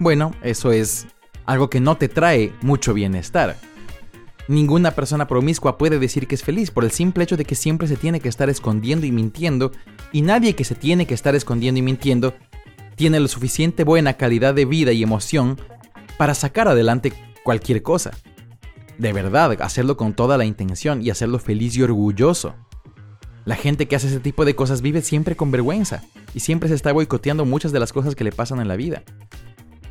Bueno, 0.00 0.32
eso 0.42 0.72
es 0.72 1.06
algo 1.46 1.70
que 1.70 1.78
no 1.78 1.96
te 1.96 2.08
trae 2.08 2.52
mucho 2.60 2.92
bienestar. 2.92 3.56
Ninguna 4.48 4.96
persona 4.96 5.28
promiscua 5.28 5.78
puede 5.78 6.00
decir 6.00 6.26
que 6.26 6.34
es 6.34 6.42
feliz 6.42 6.72
por 6.72 6.82
el 6.82 6.90
simple 6.90 7.22
hecho 7.22 7.36
de 7.36 7.44
que 7.44 7.54
siempre 7.54 7.86
se 7.86 7.96
tiene 7.96 8.18
que 8.18 8.28
estar 8.28 8.50
escondiendo 8.50 9.06
y 9.06 9.12
mintiendo, 9.12 9.70
y 10.10 10.22
nadie 10.22 10.56
que 10.56 10.64
se 10.64 10.74
tiene 10.74 11.06
que 11.06 11.14
estar 11.14 11.36
escondiendo 11.36 11.78
y 11.78 11.82
mintiendo 11.82 12.34
tiene 12.96 13.20
lo 13.20 13.28
suficiente 13.28 13.84
buena 13.84 14.14
calidad 14.14 14.54
de 14.54 14.64
vida 14.64 14.90
y 14.90 15.04
emoción 15.04 15.56
para 16.16 16.34
sacar 16.34 16.68
adelante 16.68 17.12
cualquier 17.42 17.82
cosa. 17.82 18.12
De 18.98 19.12
verdad, 19.12 19.56
hacerlo 19.60 19.96
con 19.96 20.14
toda 20.14 20.38
la 20.38 20.44
intención 20.44 21.02
y 21.02 21.10
hacerlo 21.10 21.38
feliz 21.38 21.76
y 21.76 21.82
orgulloso. 21.82 22.54
La 23.44 23.56
gente 23.56 23.86
que 23.86 23.96
hace 23.96 24.06
ese 24.06 24.20
tipo 24.20 24.44
de 24.44 24.54
cosas 24.54 24.80
vive 24.80 25.02
siempre 25.02 25.36
con 25.36 25.50
vergüenza 25.50 26.02
y 26.34 26.40
siempre 26.40 26.68
se 26.68 26.74
está 26.74 26.92
boicoteando 26.92 27.44
muchas 27.44 27.72
de 27.72 27.80
las 27.80 27.92
cosas 27.92 28.14
que 28.14 28.24
le 28.24 28.32
pasan 28.32 28.60
en 28.60 28.68
la 28.68 28.76
vida. 28.76 29.02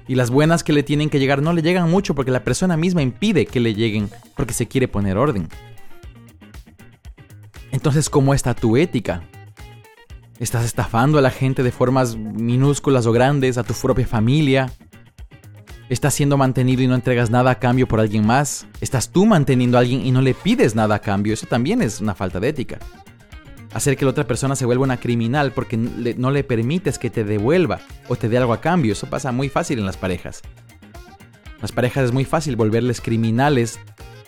Y 0.07 0.15
las 0.15 0.31
buenas 0.31 0.63
que 0.63 0.73
le 0.73 0.83
tienen 0.83 1.09
que 1.09 1.19
llegar 1.19 1.41
no 1.41 1.53
le 1.53 1.61
llegan 1.61 1.89
mucho 1.89 2.15
porque 2.15 2.31
la 2.31 2.43
persona 2.43 2.77
misma 2.77 3.01
impide 3.01 3.45
que 3.45 3.59
le 3.59 3.73
lleguen 3.73 4.09
porque 4.35 4.53
se 4.53 4.67
quiere 4.67 4.87
poner 4.87 5.17
orden. 5.17 5.47
Entonces, 7.71 8.09
¿cómo 8.09 8.33
está 8.33 8.53
tu 8.53 8.77
ética? 8.77 9.23
¿Estás 10.39 10.65
estafando 10.65 11.17
a 11.17 11.21
la 11.21 11.29
gente 11.29 11.63
de 11.63 11.71
formas 11.71 12.17
minúsculas 12.17 13.05
o 13.05 13.11
grandes, 13.11 13.57
a 13.57 13.63
tu 13.63 13.73
propia 13.73 14.05
familia? 14.05 14.71
¿Estás 15.89 16.13
siendo 16.13 16.37
mantenido 16.37 16.81
y 16.81 16.87
no 16.87 16.95
entregas 16.95 17.29
nada 17.29 17.51
a 17.51 17.59
cambio 17.59 17.87
por 17.87 17.99
alguien 17.99 18.25
más? 18.25 18.67
¿Estás 18.81 19.09
tú 19.09 19.25
manteniendo 19.25 19.77
a 19.77 19.81
alguien 19.81 20.05
y 20.05 20.11
no 20.11 20.21
le 20.21 20.33
pides 20.33 20.75
nada 20.75 20.95
a 20.95 20.99
cambio? 20.99 21.33
Eso 21.33 21.47
también 21.47 21.81
es 21.81 22.01
una 22.01 22.15
falta 22.15 22.39
de 22.39 22.49
ética 22.49 22.79
hacer 23.73 23.97
que 23.97 24.05
la 24.05 24.11
otra 24.11 24.27
persona 24.27 24.55
se 24.55 24.65
vuelva 24.65 24.83
una 24.83 24.97
criminal 24.97 25.51
porque 25.51 25.77
no 25.77 26.31
le 26.31 26.43
permites 26.43 26.99
que 26.99 27.09
te 27.09 27.23
devuelva 27.23 27.79
o 28.07 28.15
te 28.15 28.29
dé 28.29 28.37
algo 28.37 28.53
a 28.53 28.61
cambio. 28.61 28.93
Eso 28.93 29.09
pasa 29.09 29.31
muy 29.31 29.49
fácil 29.49 29.79
en 29.79 29.85
las 29.85 29.97
parejas. 29.97 30.41
Las 31.61 31.71
parejas 31.71 32.05
es 32.05 32.11
muy 32.11 32.25
fácil 32.25 32.55
volverles 32.55 33.01
criminales 33.01 33.79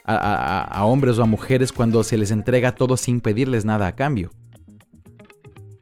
a, 0.04 0.84
hombres 0.86 1.18
o 1.18 1.24
a 1.24 1.26
mujeres 1.26 1.72
cuando 1.72 2.04
se 2.04 2.18
les 2.18 2.32
entrega 2.32 2.76
todo 2.76 2.96
sin 2.98 3.22
pedirles 3.22 3.66
nada 3.66 3.88
a 3.88 3.96
cambio. 3.96 4.32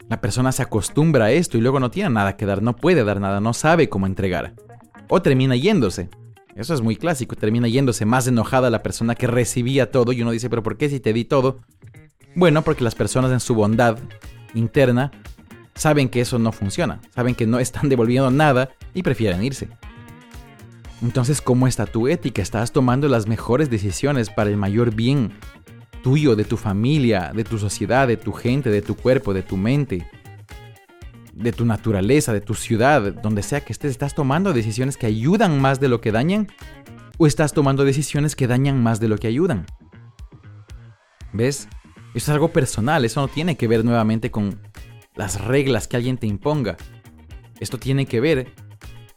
La 0.10 0.22
persona 0.22 0.52
se 0.52 0.62
acostumbra 0.62 1.26
a 1.26 1.32
esto 1.32 1.58
y 1.58 1.62
luego 1.62 1.80
no 1.80 1.92
tiene 1.92 2.10
nada 2.10 2.36
que 2.38 2.46
dar, 2.46 2.62
no 2.62 2.76
puede 2.76 3.04
dar 3.04 3.20
nada, 3.20 3.40
no 3.40 3.54
sabe 3.54 3.90
cómo 3.90 4.06
entregar. 4.06 4.54
O 5.16 5.22
termina 5.22 5.56
yéndose. 5.56 6.10
Eso 6.56 6.74
es 6.74 6.82
muy 6.82 6.96
clásico, 6.96 7.36
termina 7.36 7.68
yéndose 7.68 8.04
más 8.04 8.26
enojada 8.26 8.72
la 8.72 8.82
persona 8.82 9.14
que 9.14 9.28
recibía 9.28 9.92
todo 9.92 10.12
y 10.12 10.24
uno 10.24 10.32
dice, 10.32 10.50
pero 10.50 10.64
¿por 10.64 10.76
qué 10.76 10.90
si 10.90 11.00
te 11.00 11.14
di 11.14 11.24
todo 11.24 11.60
bueno, 12.34 12.64
porque 12.64 12.84
las 12.84 12.96
personas 12.96 13.32
en 13.32 13.40
su 13.40 13.54
bondad 13.54 14.00
interna 14.56 15.12
saben 15.76 16.10
que 16.10 16.20
eso 16.20 16.40
no 16.40 16.52
funciona, 16.52 17.00
saben 17.14 17.36
que 17.36 17.46
no 17.46 17.60
están 17.60 17.90
devolviendo 17.90 18.32
nada 18.32 18.72
y 18.96 19.04
prefieren 19.04 19.44
irse. 19.44 19.68
Entonces, 21.04 21.42
¿cómo 21.42 21.68
está 21.68 21.86
tu 21.86 22.08
ética? 22.08 22.42
¿Estás 22.42 22.72
tomando 22.72 23.08
las 23.08 23.28
mejores 23.28 23.70
decisiones 23.70 24.32
para 24.32 24.50
el 24.50 24.58
mayor 24.58 24.96
bien 24.96 25.34
tuyo, 26.02 26.36
de 26.36 26.44
tu 26.44 26.58
familia, 26.58 27.32
de 27.36 27.44
tu 27.44 27.60
sociedad, 27.60 28.08
de 28.08 28.18
tu 28.18 28.32
gente, 28.32 28.72
de 28.72 28.82
tu 28.82 28.96
cuerpo, 28.96 29.32
de 29.36 29.44
tu 29.44 29.58
mente, 29.58 30.08
de 31.44 31.52
tu 31.52 31.66
naturaleza, 31.66 32.34
de 32.34 32.42
tu 32.42 32.56
ciudad, 32.56 33.14
donde 33.22 33.44
sea 33.44 33.62
que 33.62 33.74
estés? 33.74 33.92
¿Estás 33.92 34.16
tomando 34.16 34.54
decisiones 34.54 34.98
que 34.98 35.06
ayudan 35.06 35.60
más 35.60 35.80
de 35.80 35.90
lo 35.90 36.02
que 36.02 36.12
dañan? 36.12 36.48
¿O 37.18 37.28
estás 37.28 37.54
tomando 37.54 37.84
decisiones 37.84 38.36
que 38.36 38.48
dañan 38.48 38.82
más 38.82 39.00
de 39.00 39.10
lo 39.10 39.18
que 39.18 39.28
ayudan? 39.28 39.66
¿Ves? 41.34 41.68
Eso 42.16 42.16
es 42.16 42.30
algo 42.30 42.50
personal, 42.50 43.06
eso 43.06 43.22
no 43.22 43.28
tiene 43.28 43.58
que 43.58 43.68
ver 43.68 43.84
nuevamente 43.84 44.32
con 44.32 44.62
las 45.16 45.42
reglas 45.42 45.88
que 45.88 45.98
alguien 45.98 46.18
te 46.18 46.28
imponga. 46.28 46.78
Esto 47.60 47.78
tiene 47.78 48.06
que 48.06 48.22
ver 48.22 48.54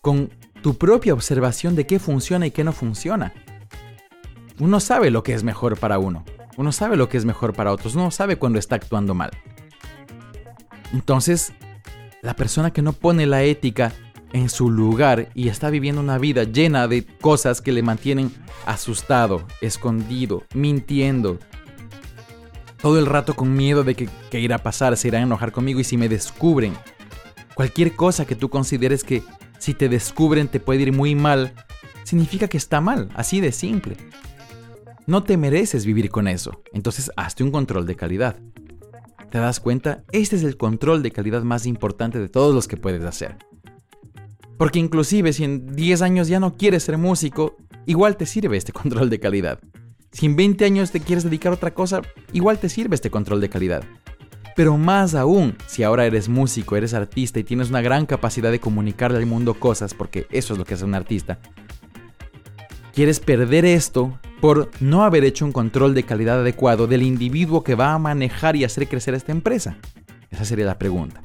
con 0.01 0.31
tu 0.63 0.77
propia 0.77 1.15
observación 1.15 1.77
de 1.77 1.87
qué 1.87 1.99
funciona 1.99 2.47
y 2.47 2.51
qué 2.51 2.65
no 2.65 2.73
funciona. 2.73 3.33
Uno 4.59 4.81
sabe 4.81 5.11
lo 5.11 5.23
que 5.23 5.35
es 5.35 5.45
mejor 5.45 5.79
para 5.79 5.99
uno, 5.99 6.25
uno 6.57 6.73
sabe 6.73 6.97
lo 6.97 7.09
que 7.09 7.19
es 7.19 7.25
mejor 7.25 7.53
para 7.53 7.73
otros, 7.73 7.95
uno 7.95 8.11
sabe 8.11 8.37
cuando 8.37 8.59
está 8.59 8.77
actuando 8.77 9.15
mal. 9.15 9.31
Entonces, 10.93 11.53
la 12.27 12.35
persona 12.35 12.73
que 12.73 12.83
no 12.83 12.93
pone 12.93 13.25
la 13.25 13.45
ética 13.45 13.93
en 14.33 14.49
su 14.49 14.69
lugar 14.69 15.29
y 15.37 15.47
está 15.47 15.71
viviendo 15.71 16.01
una 16.01 16.19
vida 16.19 16.43
llena 16.43 16.89
de 16.89 17.07
cosas 17.07 17.61
que 17.61 17.71
le 17.71 17.85
mantienen 17.85 18.33
asustado, 18.67 19.47
escondido, 19.61 20.43
mintiendo, 20.53 21.39
todo 22.83 22.99
el 22.99 23.07
rato 23.07 23.35
con 23.35 23.55
miedo 23.55 23.85
de 23.85 23.95
que, 23.95 24.09
qué 24.29 24.41
irá 24.41 24.57
a 24.57 24.63
pasar, 24.65 24.97
se 24.97 25.07
irán 25.07 25.23
a 25.23 25.27
enojar 25.27 25.53
conmigo 25.53 25.79
y 25.79 25.85
si 25.85 25.97
me 25.97 26.09
descubren. 26.09 26.75
Cualquier 27.55 27.95
cosa 27.95 28.25
que 28.25 28.35
tú 28.35 28.49
consideres 28.49 29.05
que 29.05 29.23
si 29.61 29.73
te 29.73 29.89
descubren 29.89 30.49
te 30.49 30.59
puede 30.59 30.83
ir 30.83 30.93
muy 30.93 31.15
mal, 31.15 31.55
significa 32.03 32.49
que 32.49 32.59
está 32.59 32.81
mal, 32.81 33.09
así 33.15 33.41
de 33.41 33.53
simple. 33.53 33.97
No 35.07 35.23
te 35.23 35.37
mereces 35.37 35.87
vivir 35.87 36.11
con 36.11 36.27
eso, 36.27 36.61
entonces 36.73 37.13
hazte 37.17 37.45
un 37.45 37.53
control 37.53 37.87
de 37.87 37.95
calidad. 37.95 38.37
¿Te 39.31 39.39
das 39.39 39.61
cuenta? 39.61 40.05
Este 40.13 40.37
es 40.37 40.45
el 40.45 40.57
control 40.57 41.03
de 41.03 41.11
calidad 41.11 41.43
más 41.43 41.67
importante 41.67 42.19
de 42.19 42.29
todos 42.29 42.55
los 42.55 42.69
que 42.69 42.77
puedes 42.77 43.05
hacer. 43.05 43.37
Porque 44.57 44.79
inclusive 44.79 45.33
si 45.33 45.45
en 45.45 45.75
10 45.75 46.03
años 46.03 46.29
ya 46.29 46.41
no 46.41 46.57
quieres 46.57 46.85
ser 46.85 46.97
músico, 46.97 47.57
igual 47.87 48.17
te 48.17 48.27
sirve 48.27 48.57
este 48.57 48.73
control 48.81 49.11
de 49.11 49.21
calidad. 49.21 49.59
Si 50.13 50.27
en 50.27 50.37
20 50.37 50.65
años 50.65 50.93
te 50.93 51.01
quieres 51.01 51.25
dedicar 51.25 51.53
a 51.53 51.57
otra 51.57 51.75
cosa, 51.75 52.03
igual 52.33 52.59
te 52.59 52.69
sirve 52.69 52.95
este 52.95 53.11
control 53.11 53.41
de 53.41 53.51
calidad. 53.51 53.85
Pero 54.55 54.79
más 54.79 55.15
aún, 55.15 55.55
si 55.67 55.83
ahora 55.83 56.07
eres 56.07 56.31
músico, 56.31 56.77
eres 56.77 56.95
artista 56.95 57.39
y 57.39 57.45
tienes 57.45 57.69
una 57.69 57.83
gran 57.83 58.07
capacidad 58.07 58.51
de 58.51 58.61
comunicarle 58.61 59.19
al 59.19 59.27
mundo 59.27 59.55
cosas, 59.55 59.93
porque 59.93 60.27
eso 60.31 60.55
es 60.55 60.59
lo 60.59 60.65
que 60.65 60.73
hace 60.73 60.87
un 60.87 60.95
artista, 60.95 61.39
quieres 62.97 63.21
perder 63.21 63.67
esto 63.67 64.19
por 64.41 64.71
no 64.81 65.05
haber 65.05 65.23
hecho 65.25 65.45
un 65.45 65.53
control 65.53 65.95
de 65.95 66.05
calidad 66.05 66.41
adecuado 66.41 66.87
del 66.87 67.03
individuo 67.03 67.63
que 67.63 67.75
va 67.75 67.93
a 67.93 67.99
manejar 67.99 68.57
y 68.57 68.65
hacer 68.65 68.89
crecer 68.89 69.13
esta 69.13 69.33
empresa. 69.33 69.77
Esa 70.31 70.47
sería 70.47 70.65
la 70.65 70.79
pregunta. 70.79 71.23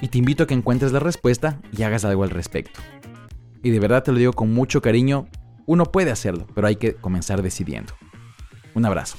Y 0.00 0.08
te 0.08 0.18
invito 0.18 0.42
a 0.42 0.46
que 0.48 0.54
encuentres 0.54 0.90
la 0.90 0.98
respuesta 0.98 1.60
y 1.70 1.84
hagas 1.84 2.04
algo 2.04 2.24
al 2.24 2.30
respecto. 2.30 2.80
Y 3.62 3.70
de 3.70 3.78
verdad 3.78 4.02
te 4.02 4.10
lo 4.10 4.18
digo 4.18 4.32
con 4.32 4.52
mucho 4.52 4.82
cariño, 4.82 5.28
uno 5.66 5.84
puede 5.84 6.10
hacerlo, 6.10 6.48
pero 6.52 6.66
hay 6.66 6.74
que 6.74 6.94
comenzar 6.94 7.42
decidiendo. 7.42 7.94
Un 8.74 8.84
abrazo. 8.84 9.16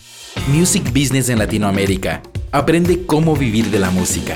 Music 0.50 0.84
Business 0.88 1.30
en 1.30 1.40
Latinoamérica. 1.40 2.22
Aprende 2.52 3.06
cómo 3.06 3.38
vivir 3.38 3.68
de 3.68 3.80
la 3.80 3.90
música. 3.90 4.36